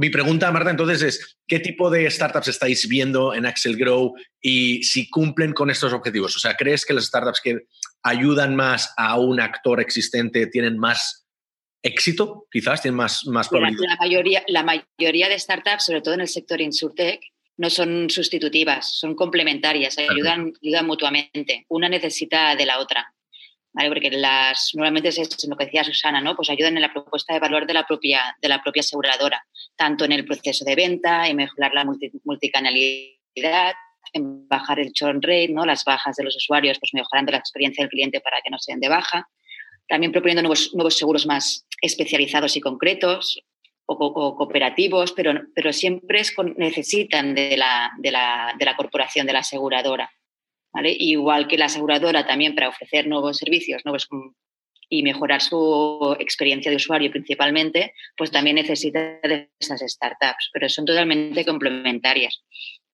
[0.00, 4.82] Mi pregunta, Marta, entonces es, ¿qué tipo de startups estáis viendo en Axel Grow y
[4.82, 6.34] si cumplen con estos objetivos?
[6.36, 7.66] O sea, ¿crees que las startups que
[8.02, 11.28] ayudan más a un actor existente tienen más
[11.82, 13.90] éxito, quizás, tienen más, más probabilidad?
[13.90, 17.20] La mayoría, la mayoría de startups, sobre todo en el sector Insurtech,
[17.58, 21.66] no son sustitutivas, son complementarias, ayudan, ayudan mutuamente.
[21.68, 23.12] Una necesita de la otra.
[23.72, 26.34] Porque las, normalmente es lo que decía Susana, ¿no?
[26.34, 29.44] Pues ayudan en la propuesta de valor de la propia, de la propia aseguradora,
[29.76, 31.84] tanto en el proceso de venta, en mejorar la
[32.24, 33.74] multicanalidad,
[34.12, 35.64] en bajar el churn rate, ¿no?
[35.64, 38.72] Las bajas de los usuarios, pues mejorando la experiencia del cliente para que no se
[38.72, 39.28] den de baja.
[39.88, 43.40] También proponiendo nuevos, nuevos seguros más especializados y concretos
[43.86, 46.22] o, cooperativos, pero, pero siempre
[46.56, 50.10] necesitan de la, de, la, de la corporación, de la aseguradora.
[50.82, 54.08] Igual que la aseguradora también para ofrecer nuevos servicios nuevos,
[54.92, 60.84] y mejorar su experiencia de usuario principalmente, pues también necesita de esas startups, pero son
[60.84, 62.42] totalmente complementarias.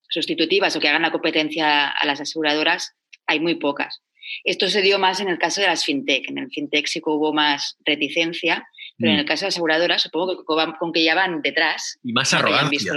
[0.08, 2.94] Sustitutivas o que hagan la competencia a las aseguradoras,
[3.26, 4.02] hay muy pocas.
[4.44, 6.28] Esto se dio más en el caso de las fintech.
[6.28, 9.20] En el fintech sí hubo más reticencia, pero en mm.
[9.20, 10.44] el caso de aseguradoras, supongo que
[10.78, 11.98] con que ya van detrás.
[12.02, 12.94] Y más arrogancia.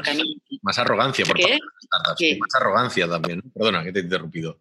[0.61, 2.39] Más arrogancia por parte de las startups.
[2.39, 3.41] más arrogancia también.
[3.53, 4.59] Perdona que te he interrumpido.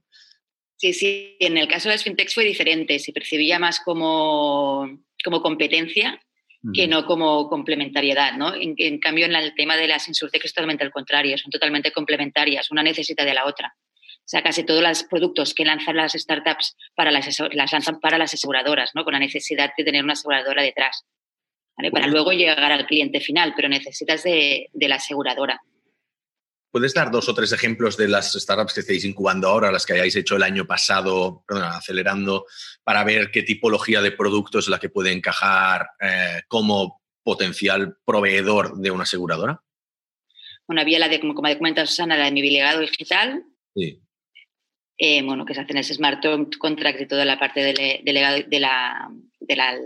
[0.77, 4.89] Sí, sí, en el caso de las fintechs fue diferente, se percibía más como,
[5.25, 6.21] como competencia
[6.75, 8.53] que no como complementariedad, ¿no?
[8.55, 12.71] En, cambio, en el tema de las insurtech es totalmente al contrario, son totalmente complementarias,
[12.71, 13.75] una necesita de la otra.
[13.77, 18.19] O sea, casi todos los productos que lanzan las startups para las, las lanzan para
[18.19, 19.05] las aseguradoras, ¿no?
[19.05, 21.07] Con la necesidad de tener una aseguradora detrás,
[21.93, 25.61] Para luego llegar al cliente final, pero necesitas de, de la aseguradora.
[26.71, 29.95] ¿Puedes dar dos o tres ejemplos de las startups que estáis incubando ahora, las que
[29.95, 32.47] hayáis hecho el año pasado, perdón, acelerando,
[32.85, 38.77] para ver qué tipología de producto es la que puede encajar eh, como potencial proveedor
[38.77, 39.63] de una aseguradora?
[40.69, 43.43] bueno, había la de, como, como comenta Susana, la de mi legado digital.
[43.75, 44.03] Sí.
[44.99, 46.23] Eh, bueno, que se hacen ese smart
[46.59, 49.79] contract y toda la parte de, de, la, de la,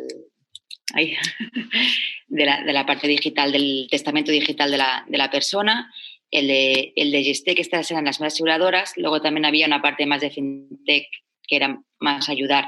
[2.28, 5.92] de la, de la, parte digital, del testamento digital de la, de la persona,
[6.30, 9.82] el de, el de Gestec, que estas eran las más aseguradoras, luego también había una
[9.82, 11.08] parte más de FinTech,
[11.46, 12.64] que era más ayudar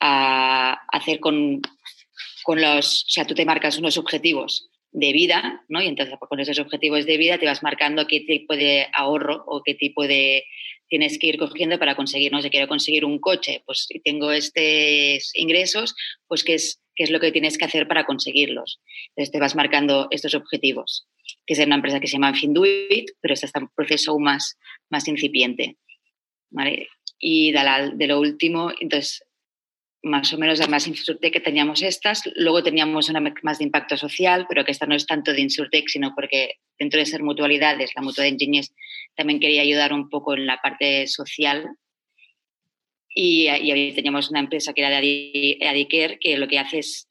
[0.00, 1.60] a hacer con,
[2.42, 5.82] con los, o sea, tú te marcas unos objetivos de vida, ¿no?
[5.82, 9.44] Y entonces pues, con esos objetivos de vida te vas marcando qué tipo de ahorro
[9.46, 10.44] o qué tipo de
[10.88, 14.32] tienes que ir cogiendo para conseguir, no sé, quiero conseguir un coche, pues si tengo
[14.32, 15.94] estos ingresos,
[16.26, 18.78] pues qué es, qué es lo que tienes que hacer para conseguirlos.
[19.16, 21.08] Entonces te vas marcando estos objetivos,
[21.46, 24.58] que es una empresa que se llama Finduit, pero está en un proceso aún más,
[24.90, 25.78] más incipiente.
[26.50, 26.88] ¿vale?
[27.18, 29.24] Y de, lo último, entonces
[30.02, 34.44] más o menos además Insurtech que teníamos estas, luego teníamos una más de impacto social,
[34.46, 38.02] pero que esta no es tanto de Insurtech, sino porque dentro de ser mutualidades, la
[38.02, 38.74] mutua de Engineers
[39.16, 41.66] también quería ayudar un poco en la parte social.
[43.12, 47.06] Y, ahí teníamos una empresa que era de Adicare, que lo que hace es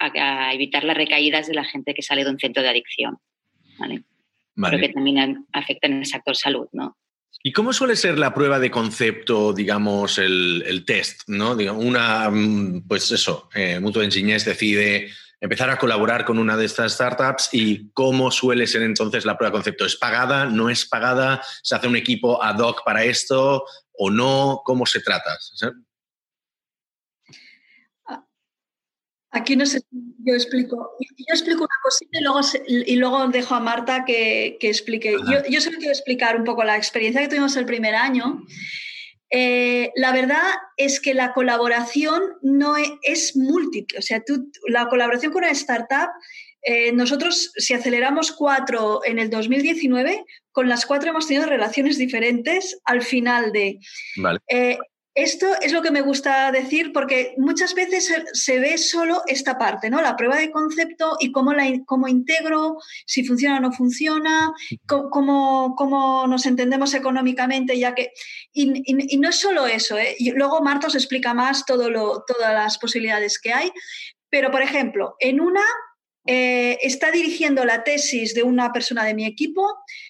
[0.54, 3.18] evitar las recaídas de la gente que sale de un centro de adicción.
[3.78, 4.04] ¿vale?
[4.56, 6.98] Pero que también afectan el sector salud, ¿no?
[7.42, 11.22] ¿Y cómo suele ser la prueba de concepto, digamos, el, test?
[11.28, 11.54] ¿no?
[11.54, 15.10] una, mm, pues eso, eh, Mutuo Engineers decide
[15.40, 19.52] empezar a colaborar con una de estas startups y cómo suele ser entonces la prueba
[19.52, 19.86] de concepto.
[19.86, 20.46] ¿Es pagada?
[20.46, 21.42] ¿No es pagada?
[21.64, 24.62] ¿Se hace un equipo ad hoc para esto o no?
[24.66, 25.38] ¿Cómo se trata?
[29.32, 30.98] Aquí no sé, yo explico.
[31.00, 35.12] Yo explico una cosita y luego, y luego dejo a Marta que, explique.
[35.12, 38.44] Yo, yo, solo quiero explicar un poco la experiencia que tuvimos el primer año.
[39.32, 40.42] Eh, la verdad
[40.78, 44.00] es que la colaboración no e, es, múltiple.
[44.00, 46.10] O sea, tú, la colaboración con una startup,
[46.63, 52.80] eh, nosotros, si aceleramos cuatro en el 2019, con las cuatro hemos tenido relaciones diferentes
[52.86, 53.80] al final de.
[54.18, 54.39] Vale.
[54.50, 54.78] Eh,
[55.24, 59.90] esto es lo que me gusta decir porque muchas veces se ve solo esta parte,
[59.90, 60.02] ¿no?
[60.02, 64.52] La prueba de concepto y cómo, la, cómo integro, si funciona o no funciona,
[64.88, 68.12] cómo, cómo nos entendemos económicamente, ya que...
[68.54, 70.16] Y, no es solo eso, ¿eh?
[70.36, 73.72] luego Marta os explica más todo lo, todas las posibilidades que hay,
[74.30, 75.64] pero por ejemplo, en una
[76.26, 79.66] eh, está dirigiendo la tesis de una persona de mi equipo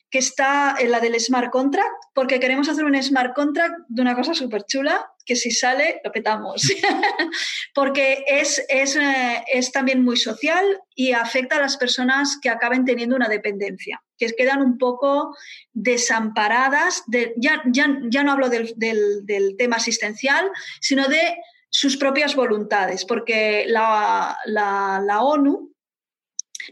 [0.09, 4.15] que está en la del smart contract, porque queremos hacer un smart contract de una
[4.15, 6.63] cosa súper chula, que si sale, lo petamos.
[7.75, 12.85] porque es, es, eh, es, también muy social y afecta a las personas que acaben
[12.85, 15.35] teniendo una dependencia, que quedan un poco
[15.73, 20.49] desamparadas, de, ya, ya, ya no hablo del, del, del tema asistencial,
[20.81, 21.37] sino de
[21.69, 25.69] sus propias voluntades, porque la, la, la ONU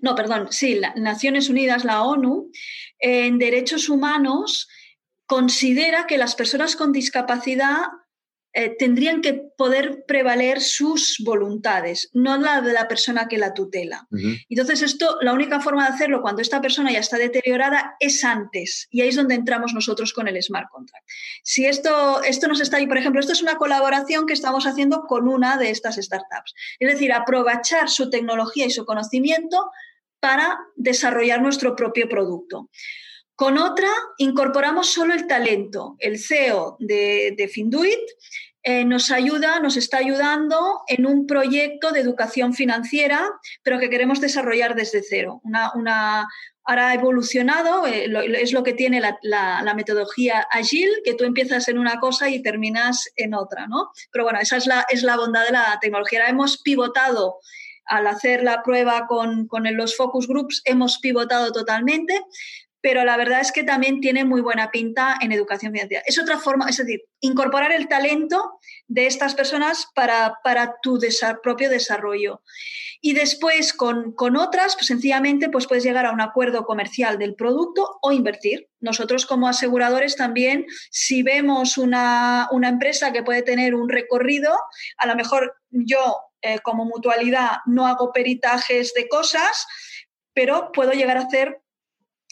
[0.02, 2.52] no, perdón, sí, Naciones Unidas, la ONU,
[3.00, 4.68] en derechos humanos
[5.26, 7.88] considera que las personas con discapacidad
[8.60, 14.08] eh, tendrían que poder prevaler sus voluntades, no la de la persona que la tutela.
[14.50, 18.88] Entonces, esto, la única forma de hacerlo cuando esta persona ya está deteriorada es antes,
[18.90, 21.06] y ahí es donde entramos nosotros con el smart contract.
[21.44, 25.02] Si esto, esto nos está ahí, por ejemplo, esto es una colaboración que estamos haciendo
[25.02, 29.70] con una de estas startups, es decir, aprovechar su tecnología y su conocimiento
[30.20, 32.70] para desarrollar nuestro propio producto.
[33.38, 35.96] Con otra, incorporamos solo el talento.
[36.00, 38.00] El CEO de, Finduit
[38.64, 43.30] eh, nos ayuda, nos está ayudando en un proyecto de educación financiera,
[43.62, 45.40] pero que queremos desarrollar desde cero.
[45.44, 46.28] Una,
[46.64, 48.10] ahora ha evolucionado, eh,
[48.42, 53.08] es lo que tiene la, metodología Agile, que tú empiezas en una cosa y terminas
[53.16, 53.92] en otra, ¿no?
[54.12, 56.22] Pero bueno, esa es la, es la bondad de la tecnología.
[56.22, 57.38] Ahora hemos pivotado
[57.88, 62.22] al hacer la prueba con, los focus groups hemos pivotado totalmente,
[62.82, 66.04] pero la verdad es que también tiene muy buena pinta en educación financiera.
[66.06, 70.38] Es otra forma, es decir, incorporar el talento de estas personas para,
[70.82, 71.00] tu
[71.44, 72.42] propio desarrollo.
[73.02, 78.00] Y después con, otras, pues sencillamente pues puedes llegar a un acuerdo comercial del producto
[78.02, 78.70] o invertir.
[78.80, 84.56] Nosotros como aseguradores también, si vemos una, una empresa que puede tener un recorrido,
[84.98, 89.68] a lo mejor yo eh, como mutualidad no hago peritajes de cosas,
[90.34, 91.62] pero puedo llegar a hacer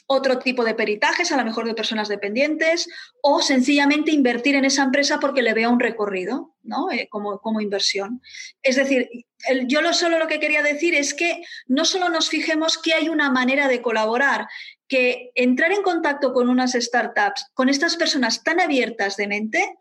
[0.08, 2.88] otro tipo de peritajes, a lo mejor de personas dependientes,
[3.22, 6.92] o sencillamente invertir en esa empresa porque le vea un recorrido, ¿no?
[6.92, 8.22] Eh, como, como, inversión.
[8.62, 9.10] Es decir,
[9.68, 13.10] yo lo, solo lo que quería decir es que no solo nos fijemos que hay
[13.10, 14.48] una manera de colaborar,
[14.88, 19.78] que entrar en contacto con unas startups, con estas personas tan abiertas de mente,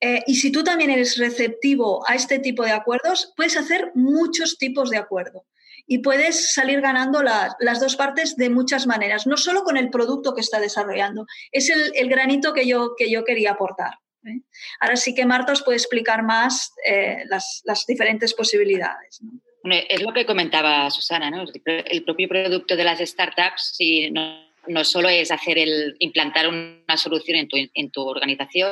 [0.00, 4.56] eh, y si tú también eres receptivo a este tipo de acuerdos, puedes hacer muchos
[4.58, 5.44] tipos de acuerdo.
[5.90, 10.34] y puedes salir ganando las dos partes de muchas maneras, no solo con el producto
[10.34, 11.24] que está desarrollando.
[11.50, 13.94] Es el, granito que yo, que yo quería aportar.
[14.26, 14.42] ¿eh?
[14.80, 19.20] Ahora sí que Marta os puede explicar más eh, las, diferentes posibilidades.
[19.64, 21.46] es lo que comentaba Susana, ¿no?
[21.64, 26.98] el propio producto de las startups, si no, no solo es hacer el implantar una
[26.98, 28.68] solución en tu, en tu organización,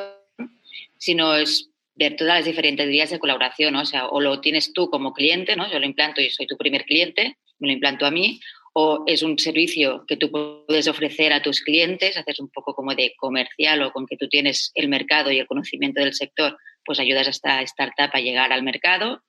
[0.98, 4.90] sino es ver todas las diferentes vías de colaboración, o sea, o lo tienes tú
[4.90, 5.70] como cliente, ¿no?
[5.70, 8.40] Yo lo implanto y soy tu primer cliente, me lo implanto a mí,
[8.74, 12.94] o es un servicio que tú puedes ofrecer a tus clientes, haces un poco como
[12.94, 17.00] de comercial o con que tú tienes el mercado y el conocimiento del sector, pues
[17.00, 19.22] ayudas a esta startup a llegar al mercado,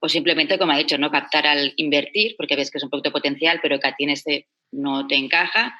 [0.00, 3.10] o simplemente, como ha dicho, no captar al invertir, porque ves que es un producto
[3.10, 5.78] potencial, pero que a ti este no te encaja,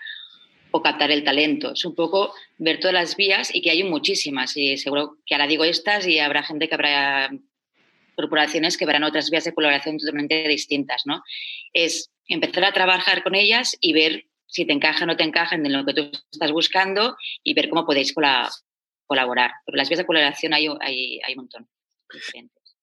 [0.77, 1.75] o captar el talento.
[1.75, 4.57] Es un poco ver todas las vías y que hay muchísimas.
[4.57, 7.31] Y seguro que ahora digo estas y habrá gente que habrá
[8.17, 11.23] corporaciones que verán otras vías de colaboración totalmente distintas, ¿no?
[11.73, 15.65] Es empezar a trabajar con ellas y ver si te encajan o no te encajan
[15.65, 19.53] en lo que tú estás buscando y ver cómo podéis colaborar.
[19.65, 21.69] Pero las vías de colaboración hay, hay, hay un montón
[22.13, 22.77] diferentes.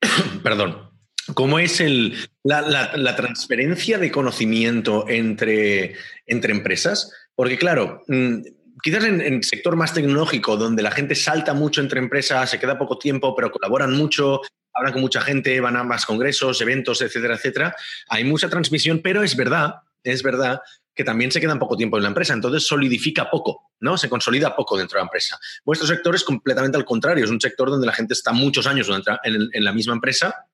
[0.44, 0.92] Perdón.
[1.34, 5.94] ¿Cómo es el, la, transferencia de conocimiento entre,
[6.26, 7.12] entre empresas?
[7.34, 8.42] Porque claro, mm,
[8.82, 12.78] quizás en el sector más tecnológico, donde la gente salta mucho entre empresas, se queda
[12.78, 14.40] poco tiempo, pero colaboran mucho,
[14.74, 17.76] hablan con mucha gente, van a más congresos, eventos, etcétera, etcétera,
[18.08, 20.60] hay mucha transmisión, pero es verdad, es verdad
[20.94, 23.96] que también se queda poco tiempo en la empresa, entonces solidifica poco, ¿no?
[23.96, 25.38] Se consolida poco dentro de la empresa.
[25.64, 28.90] Vuestro sector es completamente al contrario, es un sector donde la gente está muchos años
[29.24, 30.46] en la misma empresa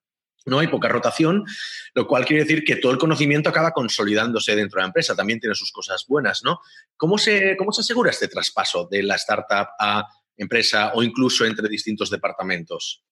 [0.49, 1.45] no hay poca rotación,
[1.95, 5.15] lo cual quiere decir que todo el conocimiento acaba consolidándose dentro de la empresa.
[5.15, 6.61] También tiene sus cosas buenas, ¿no?
[6.97, 10.07] ¿Cómo se, cómo se asegura este traspaso de la startup a
[10.37, 13.05] empresa o incluso entre distintos departamentos?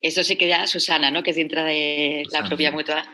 [0.00, 1.22] Eso sí que ya Susana, ¿no?
[1.22, 3.04] Que es dentro de la propia mutua.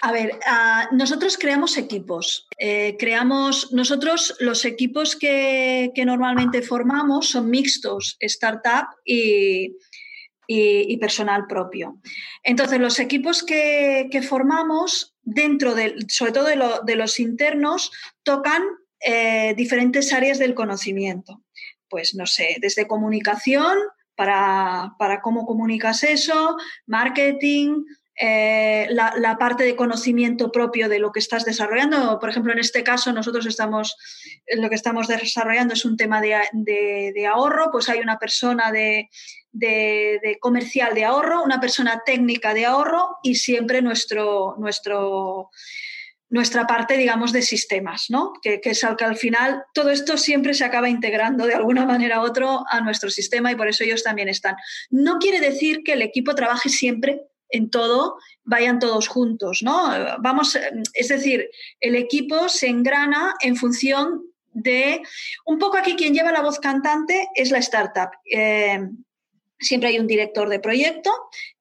[0.00, 2.46] A ver, ah, nosotros creamos equipos.
[2.58, 9.76] Eh, creamos, nosotros los equipos que, normalmente formamos son mixtos, startup y,
[11.00, 12.00] personal propio.
[12.42, 16.46] Entonces, los equipos que, formamos dentro, de, sobre todo
[16.84, 17.90] de, los internos,
[18.22, 18.62] tocan
[19.00, 21.42] eh, diferentes áreas del conocimiento.
[21.88, 23.78] Pues, no sé, desde comunicación
[24.14, 26.56] para, para cómo comunicas eso,
[26.86, 27.84] marketing,
[28.20, 32.18] eh, la, parte de conocimiento propio de lo que estás desarrollando.
[32.18, 33.96] Por ejemplo, en este caso, nosotros estamos,
[34.56, 39.08] lo que estamos desarrollando es un tema de, ahorro, pues hay una persona de,
[40.40, 44.56] comercial de ahorro, una persona técnica de ahorro y siempre nuestro,
[46.30, 48.32] nuestra parte, digamos, de sistemas, ¿no?
[48.42, 52.20] Que, es al que al final todo esto siempre se acaba integrando de alguna manera
[52.20, 54.56] u otra a nuestro sistema y por eso ellos también están.
[54.90, 59.90] No quiere decir que el equipo trabaje siempre en todo vayan todos juntos, ¿no?
[60.20, 60.58] Vamos,
[60.94, 65.02] es decir, el equipo se engrana en función de
[65.44, 68.10] un poco aquí quien lleva la voz cantante es la startup.
[68.30, 68.80] Eh,
[69.60, 71.10] siempre hay un director de proyecto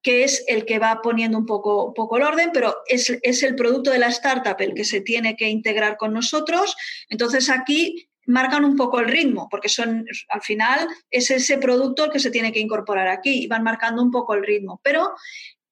[0.01, 3.55] que es el que va poniendo un poco, poco el orden, pero es, es, el
[3.55, 6.75] producto de la startup el que se tiene que integrar con nosotros.
[7.09, 12.11] Entonces aquí marcan un poco el ritmo, porque son, al final es ese producto el
[12.11, 14.79] que se tiene que incorporar aquí y van marcando un poco el ritmo.
[14.83, 15.13] Pero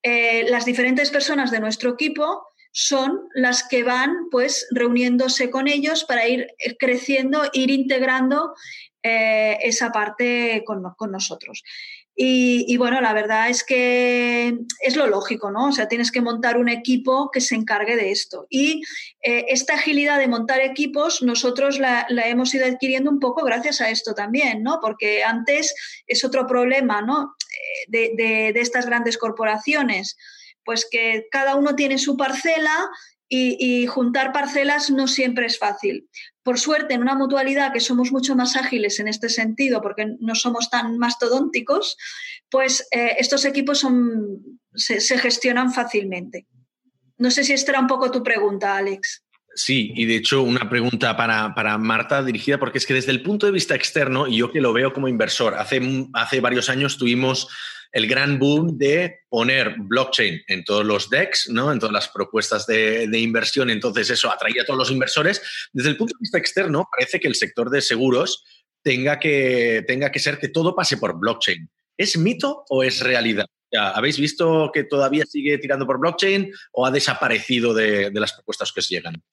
[0.07, 6.03] eh, las diferentes personas de nuestro equipo son las que van pues reuniéndose con ellos
[6.03, 8.53] para ir eh, creciendo, ir integrando
[9.01, 11.63] eh, esa parte con, nosotros.
[12.17, 15.69] Y, bueno, la verdad es que es lo lógico, ¿no?
[15.69, 18.47] O sea, tienes que montar un equipo que se encargue de esto.
[18.49, 18.83] Y
[19.19, 24.13] esta agilidad de montar equipos, nosotros la, hemos ido adquiriendo un poco gracias a esto
[24.13, 24.79] también, ¿no?
[24.81, 25.75] Porque antes
[26.07, 27.35] es otro problema, ¿no?
[27.87, 30.17] De, estas grandes corporaciones?
[30.63, 32.89] Pues que cada uno tiene su parcela
[33.27, 36.07] y, juntar parcelas no siempre es fácil.
[36.43, 40.35] Por suerte, en una mutualidad que somos mucho más ágiles en este sentido, porque no
[40.35, 41.97] somos tan mastodónticos,
[42.49, 46.47] pues eh, estos equipos son, se, se, gestionan fácilmente.
[47.17, 49.24] No sé si esta era un poco tu pregunta, Alex.
[49.57, 53.45] Sí, y de hecho una pregunta para, Marta dirigida, porque es que desde el punto
[53.45, 55.81] de vista externo, y yo que lo veo como inversor, hace,
[56.13, 57.47] hace varios años tuvimos
[57.93, 61.71] el gran boom de poner blockchain en todos los decks, ¿no?
[61.71, 65.41] en todas las propuestas de, inversión, entonces eso atraía a todos los inversores.
[65.71, 68.43] Desde el punto de vista externo, parece que el sector de seguros
[68.83, 71.69] tenga que, tenga que ser que todo pase por blockchain.
[71.97, 73.45] ¿Es mito o es realidad?
[73.71, 78.73] ¿Habéis visto que todavía sigue tirando por blockchain o ha desaparecido de, de las propuestas
[78.73, 79.23] que se llegan?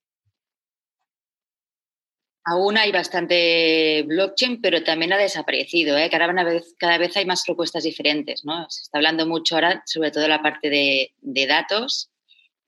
[2.45, 5.97] Aún hay bastante blockchain, pero también ha desaparecido.
[5.97, 6.11] ¿eh?
[6.11, 8.45] Cada, vez, cada vez hay más propuestas diferentes.
[8.45, 8.67] ¿no?
[8.69, 12.11] Se está hablando mucho ahora, sobre todo la parte de, datos,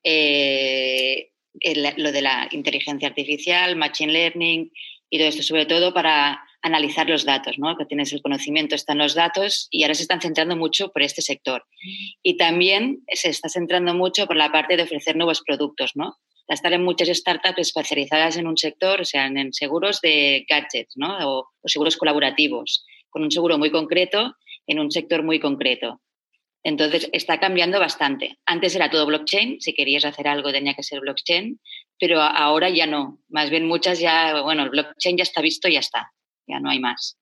[0.05, 1.31] eh,
[1.97, 4.71] lo de la inteligencia artificial, machine learning
[5.11, 7.77] y todo esto, sobre todo para analizar los datos, ¿no?
[7.77, 11.21] que tienes el conocimiento, están los datos y ahora se están centrando mucho por este
[11.21, 11.67] sector.
[12.23, 16.17] Y también se está centrando mucho por la parte de ofrecer nuevos productos, ¿no?
[16.49, 21.17] Estar en muchas startups especializadas en un sector, o sea, en seguros de gadgets, ¿no?
[21.29, 24.37] O, seguros colaborativos, con un seguro muy concreto
[24.67, 26.01] en un sector muy concreto.
[26.63, 28.39] Entonces, está cambiando bastante.
[28.47, 31.61] Antes era todo blockchain, si querías hacer algo tenía que ser blockchain,
[31.99, 33.21] pero ahora ya no.
[33.29, 36.13] Más bien muchas ya, bueno, el blockchain ya está visto y ya está,
[36.47, 37.19] ya no hay más.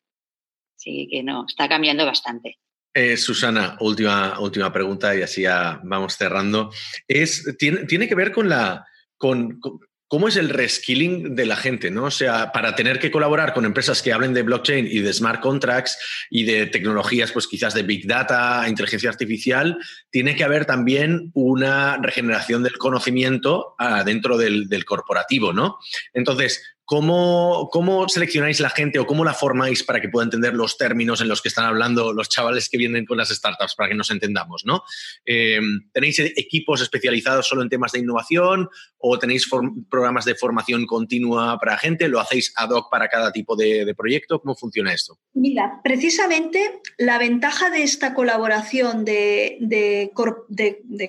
[0.76, 2.58] Así que no, está cambiando bastante.
[2.94, 6.70] Eh, Susana, última, última pregunta y así ya vamos cerrando.
[7.08, 8.84] Es, tiene, tiene que ver con la,
[9.22, 9.60] con,
[10.08, 12.06] cómo es el reskilling de la gente, ¿no?
[12.06, 15.40] O sea, para tener que colaborar con empresas que hablen de blockchain y de smart
[15.40, 15.96] contracts
[16.28, 19.78] y de tecnologías, pues quizás de big data, inteligencia artificial,
[20.10, 25.78] tiene que haber también una regeneración del conocimiento ah, dentro del, del corporativo, ¿no?
[26.12, 30.76] Entonces, ¿Cómo, ¿Cómo, seleccionáis la gente o cómo la formáis para que pueda entender los
[30.76, 33.94] términos en los que están hablando los chavales que vienen con las startups, para que
[33.94, 34.64] nos entendamos?
[34.66, 34.82] ¿no?
[35.24, 35.58] Eh,
[35.90, 38.68] ¿Tenéis equipos especializados solo en temas de innovación
[38.98, 39.48] o tenéis
[39.88, 42.08] programas de formación continua para gente?
[42.08, 44.38] ¿Lo hacéis ad hoc para cada tipo de, proyecto?
[44.40, 45.18] ¿Cómo funciona esto?
[45.32, 50.10] Mira, precisamente la ventaja de esta colaboración de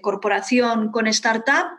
[0.01, 1.77] corporación con startup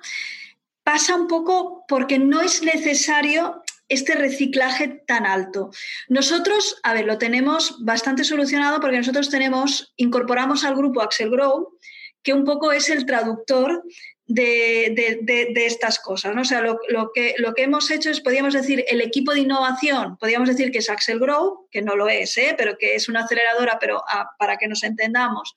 [0.82, 5.70] pasa un poco porque no es necesario este reciclaje tan alto.
[6.08, 11.78] Nosotros, a ver, lo tenemos bastante solucionado porque nosotros tenemos, incorporamos al grupo Axel Grow,
[12.22, 13.84] que un poco es el traductor
[14.26, 16.34] de, estas cosas.
[16.34, 16.40] ¿no?
[16.40, 16.78] O sea, lo,
[17.14, 20.78] que, lo que hemos hecho es, podríamos decir, el equipo de innovación, podríamos decir que
[20.78, 22.54] es Axel Grow, que no lo es, ¿eh?
[22.56, 25.54] pero que es una aceleradora, pero ah, para que nos entendamos,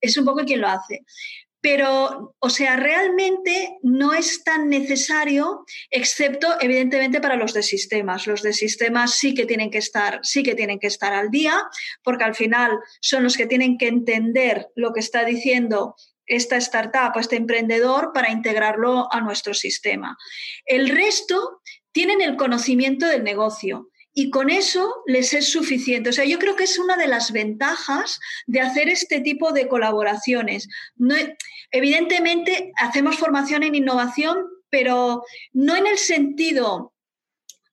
[0.00, 1.04] es un poco quien lo hace
[1.70, 8.26] pero, o sea, realmente no es tan necesario, excepto evidentemente para los de sistemas.
[8.26, 11.62] Los de sistemas sí que tienen que estar, sí que tienen que estar al día,
[12.02, 15.94] porque al final son los que tienen que entender lo que está diciendo
[16.24, 20.16] esta startup o este emprendedor para integrarlo a nuestro sistema.
[20.64, 21.60] El resto
[21.92, 26.10] tienen el conocimiento del negocio y con eso les es suficiente.
[26.10, 29.68] O sea, yo creo que es una de las ventajas de hacer este tipo de
[29.68, 30.66] colaboraciones.
[31.70, 34.38] Evidentemente, hacemos formación en innovación,
[34.70, 36.92] pero no en el sentido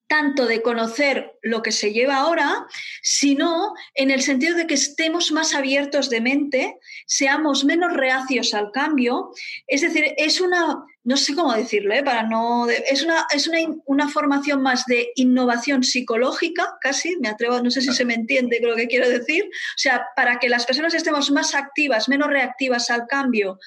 [0.07, 2.67] tanto de conocer lo que se lleva ahora,
[3.01, 6.77] sino en el sentido de que estemos más abiertos de mente,
[7.07, 9.31] seamos menos reacios al cambio.
[9.67, 12.03] Es decir, es una, no sé cómo decirlo, ¿eh?
[12.03, 17.59] para no, es, una, es una, una, formación más de innovación psicológica, casi, me atrevo,
[17.61, 20.65] no sé si se me entiende lo que quiero decir, o sea, para que las
[20.65, 23.59] personas estemos más activas, menos reactivas al cambio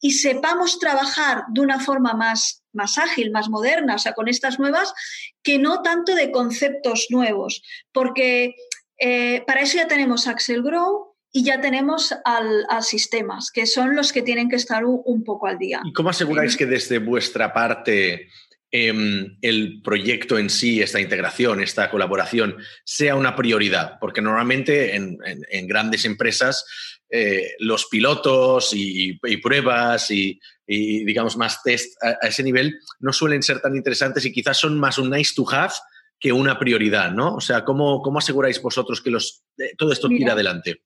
[0.00, 4.58] y sepamos trabajar de una forma más más ágil, más moderna, o sea, con estas
[4.58, 4.92] nuevas,
[5.42, 7.62] que no tanto de conceptos nuevos,
[7.92, 8.54] porque
[8.98, 14.12] eh, para eso ya tenemos Axel Grow y ya tenemos al, sistemas, que son los
[14.12, 15.82] que tienen que estar un, poco al día.
[15.84, 18.28] ¿Y cómo aseguráis que desde vuestra parte
[18.70, 23.98] em, el proyecto en sí, esta integración, esta colaboración, sea una prioridad?
[23.98, 25.18] Porque normalmente en,
[25.66, 26.64] grandes empresas
[27.10, 33.42] eh, los pilotos y pruebas y, y digamos más test a, ese nivel no suelen
[33.42, 35.74] ser tan interesantes y quizás son más un nice to have
[36.18, 37.34] que una prioridad, ¿no?
[37.34, 40.82] O sea, ¿cómo, cómo aseguráis vosotros que los, eh, todo esto tira adelante?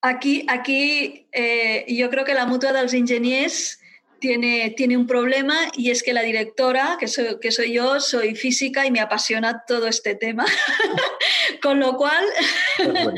[0.00, 3.78] Aquí, aquí eh, yo creo que la mutua de los ingenieros
[4.20, 8.34] tiene, tiene un problema y es que la directora, que soy, que soy yo, soy
[8.34, 10.44] física y me apasiona todo este tema.
[11.62, 12.24] con lo cual,
[12.76, 13.14] con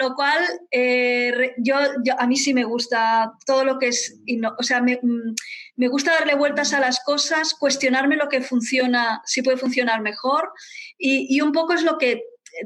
[0.00, 1.76] lo cual eh, yo,
[2.18, 4.18] a mí sí me gusta todo lo que es,
[4.58, 5.34] o sea, me, mm,
[5.76, 10.50] me gusta darle vueltas a las cosas, cuestionarme lo que funciona, si puede funcionar mejor
[10.98, 12.22] y, y un poco es lo que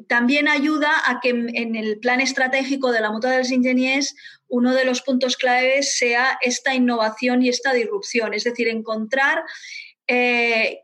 [0.09, 4.14] también ayuda a que en el plan estratégico de la mutua de los ingenieros
[4.55, 9.43] uno de los puntos claves sea esta innovación y esta disrupción, es decir, encontrar...
[10.07, 10.81] Eh,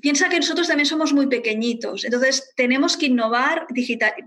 [0.00, 3.66] piensa que nosotros también somos muy pequeñitos, entonces tenemos que innovar,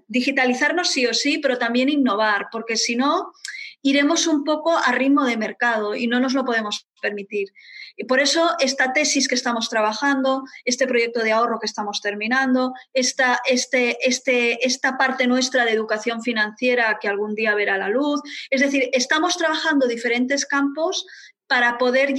[0.08, 3.32] digitalizarnos sí o sí, pero también innovar, porque si no,
[3.82, 7.50] iremos un poco a ritmo de mercado y no nos lo podemos permitir.
[8.02, 12.74] Y por eso esta tesis que estamos trabajando, este proyecto de ahorro que estamos terminando,
[12.94, 18.20] esta, este, este, esta parte nuestra de educación financiera que algún día verá la luz,
[18.50, 21.06] es decir, estamos trabajando diferentes campos
[21.46, 22.16] para poder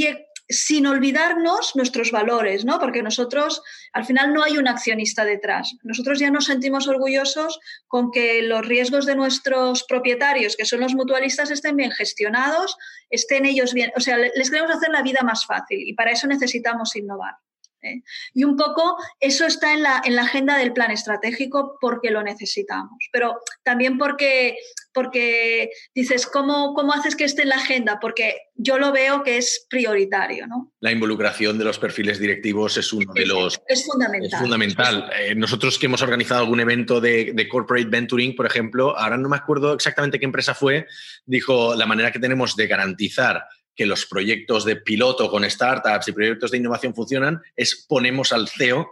[0.48, 2.78] sin olvidarnos nuestros valores, ¿no?
[2.78, 3.62] Porque nosotros,
[3.92, 5.74] al final, no hay un accionista detrás.
[5.82, 10.94] Nosotros ya nos sentimos orgullosos con que los riesgos de nuestros propietarios, que son los
[10.94, 12.76] mutualistas, estén bien gestionados,
[13.10, 13.92] estén ellos bien.
[13.96, 17.34] O sea, les queremos hacer la vida más fácil y para eso necesitamos innovar.
[17.82, 18.02] ¿eh?
[18.34, 22.22] Y un poco eso está en la, en la agenda del plan estratégico porque lo
[22.22, 24.56] necesitamos, pero también porque,
[24.92, 27.98] porque dices, ¿cómo, ¿cómo haces que esté en la agenda?
[28.00, 30.46] Porque yo lo veo que es prioritario.
[30.46, 30.72] ¿no?
[30.80, 33.60] La involucración de los perfiles directivos es uno de los...
[33.66, 34.30] Es, fundamental.
[34.32, 35.10] Es fundamental.
[35.18, 39.28] Eh, nosotros que hemos organizado algún evento de, de corporate venturing, por ejemplo, ahora no
[39.28, 40.86] me acuerdo exactamente qué empresa fue,
[41.26, 46.12] dijo la manera que tenemos de garantizar que los proyectos de piloto con startups y
[46.12, 48.90] proyectos de innovación funcionan es ponemos al CEO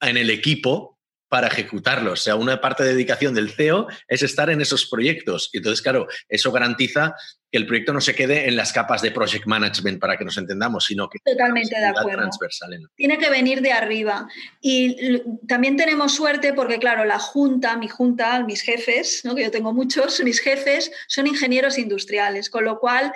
[0.00, 0.99] en el equipo
[1.30, 2.20] para ejecutarlos.
[2.20, 5.48] O sea, una parte de dedicación del CEO es estar en esos proyectos.
[5.52, 7.14] Y entonces, claro, eso garantiza
[7.50, 10.38] que el proyecto no se quede en las capas de project management para que nos
[10.38, 12.18] entendamos, sino que totalmente de acuerdo.
[12.18, 12.88] transversal.
[12.94, 14.28] Tiene que venir de arriba.
[14.60, 19.34] Y también tenemos suerte porque, claro, la junta, mi junta, mis jefes, ¿no?
[19.34, 23.12] que yo tengo muchos, mis jefes son ingenieros industriales, con lo cual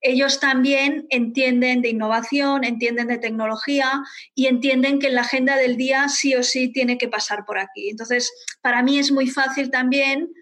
[0.00, 4.02] ellos también entienden de innovación, entienden de tecnología
[4.34, 7.58] y entienden que en la agenda del día sí o sí tiene que pasar por
[7.58, 7.88] aquí.
[7.90, 10.32] Entonces, para mí es muy fácil también,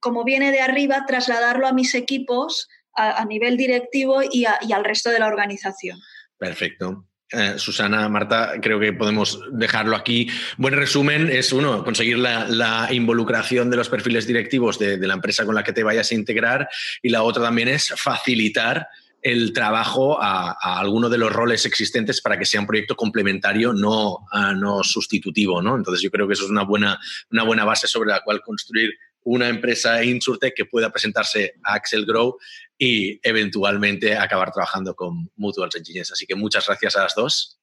[0.00, 5.18] como viene de arriba, trasladarlo a mis equipos a, nivel directivo y, al resto de
[5.18, 5.98] la organización.
[6.38, 7.06] Perfecto.
[7.30, 10.28] Eh, Susana, Marta, creo que podemos dejarlo aquí.
[10.58, 15.54] Buen resumen es uno, conseguir la, involucración de los perfiles directivos de, la empresa con
[15.54, 16.68] la que te vayas a integrar
[17.02, 18.86] y la otra también es facilitar
[19.22, 23.72] el trabajo a, a alguno de los roles existentes para que sea un proyecto complementario,
[23.72, 24.26] no,
[24.56, 25.62] no sustitutivo.
[25.62, 25.76] ¿no?
[25.76, 26.98] Entonces yo creo que eso es una buena,
[27.30, 28.92] una buena base sobre la cual construir
[29.24, 32.36] una empresa InsurTech que pueda presentarse a Axel Grow
[32.84, 36.10] y eventualmente acabar trabajando con Mutuals Engineers.
[36.10, 37.60] Así que muchas gracias a las dos.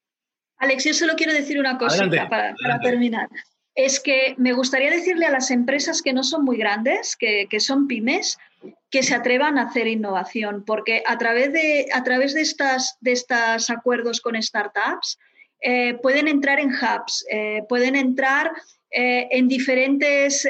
[0.56, 3.28] Alex, yo solo quiero decir una cosita para, terminar.
[3.74, 7.86] Es que me gustaría decirle a las empresas que no son muy grandes, que, son
[7.86, 8.38] pymes,
[8.88, 13.12] que se atrevan a hacer innovación, porque a través de, a través de, estas, de
[13.12, 15.18] estos acuerdos con startups
[15.60, 18.52] eh, pueden entrar en hubs, eh, pueden entrar
[18.90, 20.48] eh, en diferentes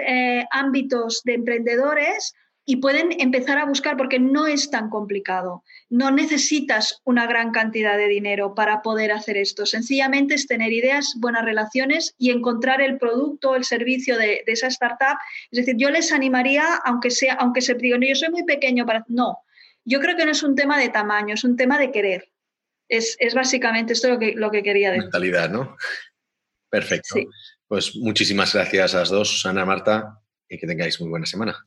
[0.52, 2.34] ámbitos de emprendedores
[2.70, 5.64] y pueden empezar a buscar porque no es tan complicado.
[5.88, 9.66] No necesitas una gran cantidad de dinero para poder hacer esto.
[9.66, 15.18] Sencillamente es tener ideas, buenas relaciones y encontrar el producto, el servicio de, esa startup.
[15.50, 19.04] Es decir, yo les animaría, aunque sea, aunque se digan, yo soy muy pequeño para.
[19.08, 19.38] No,
[19.84, 22.30] yo creo que no es un tema de tamaño, es un tema de querer.
[22.88, 25.06] Es, básicamente esto lo que, lo que quería decir.
[25.06, 25.76] Mentalidad, ¿no?
[26.68, 27.16] Perfecto.
[27.66, 31.66] Pues muchísimas gracias a las dos, Susana, Marta, y que tengáis muy buena semana.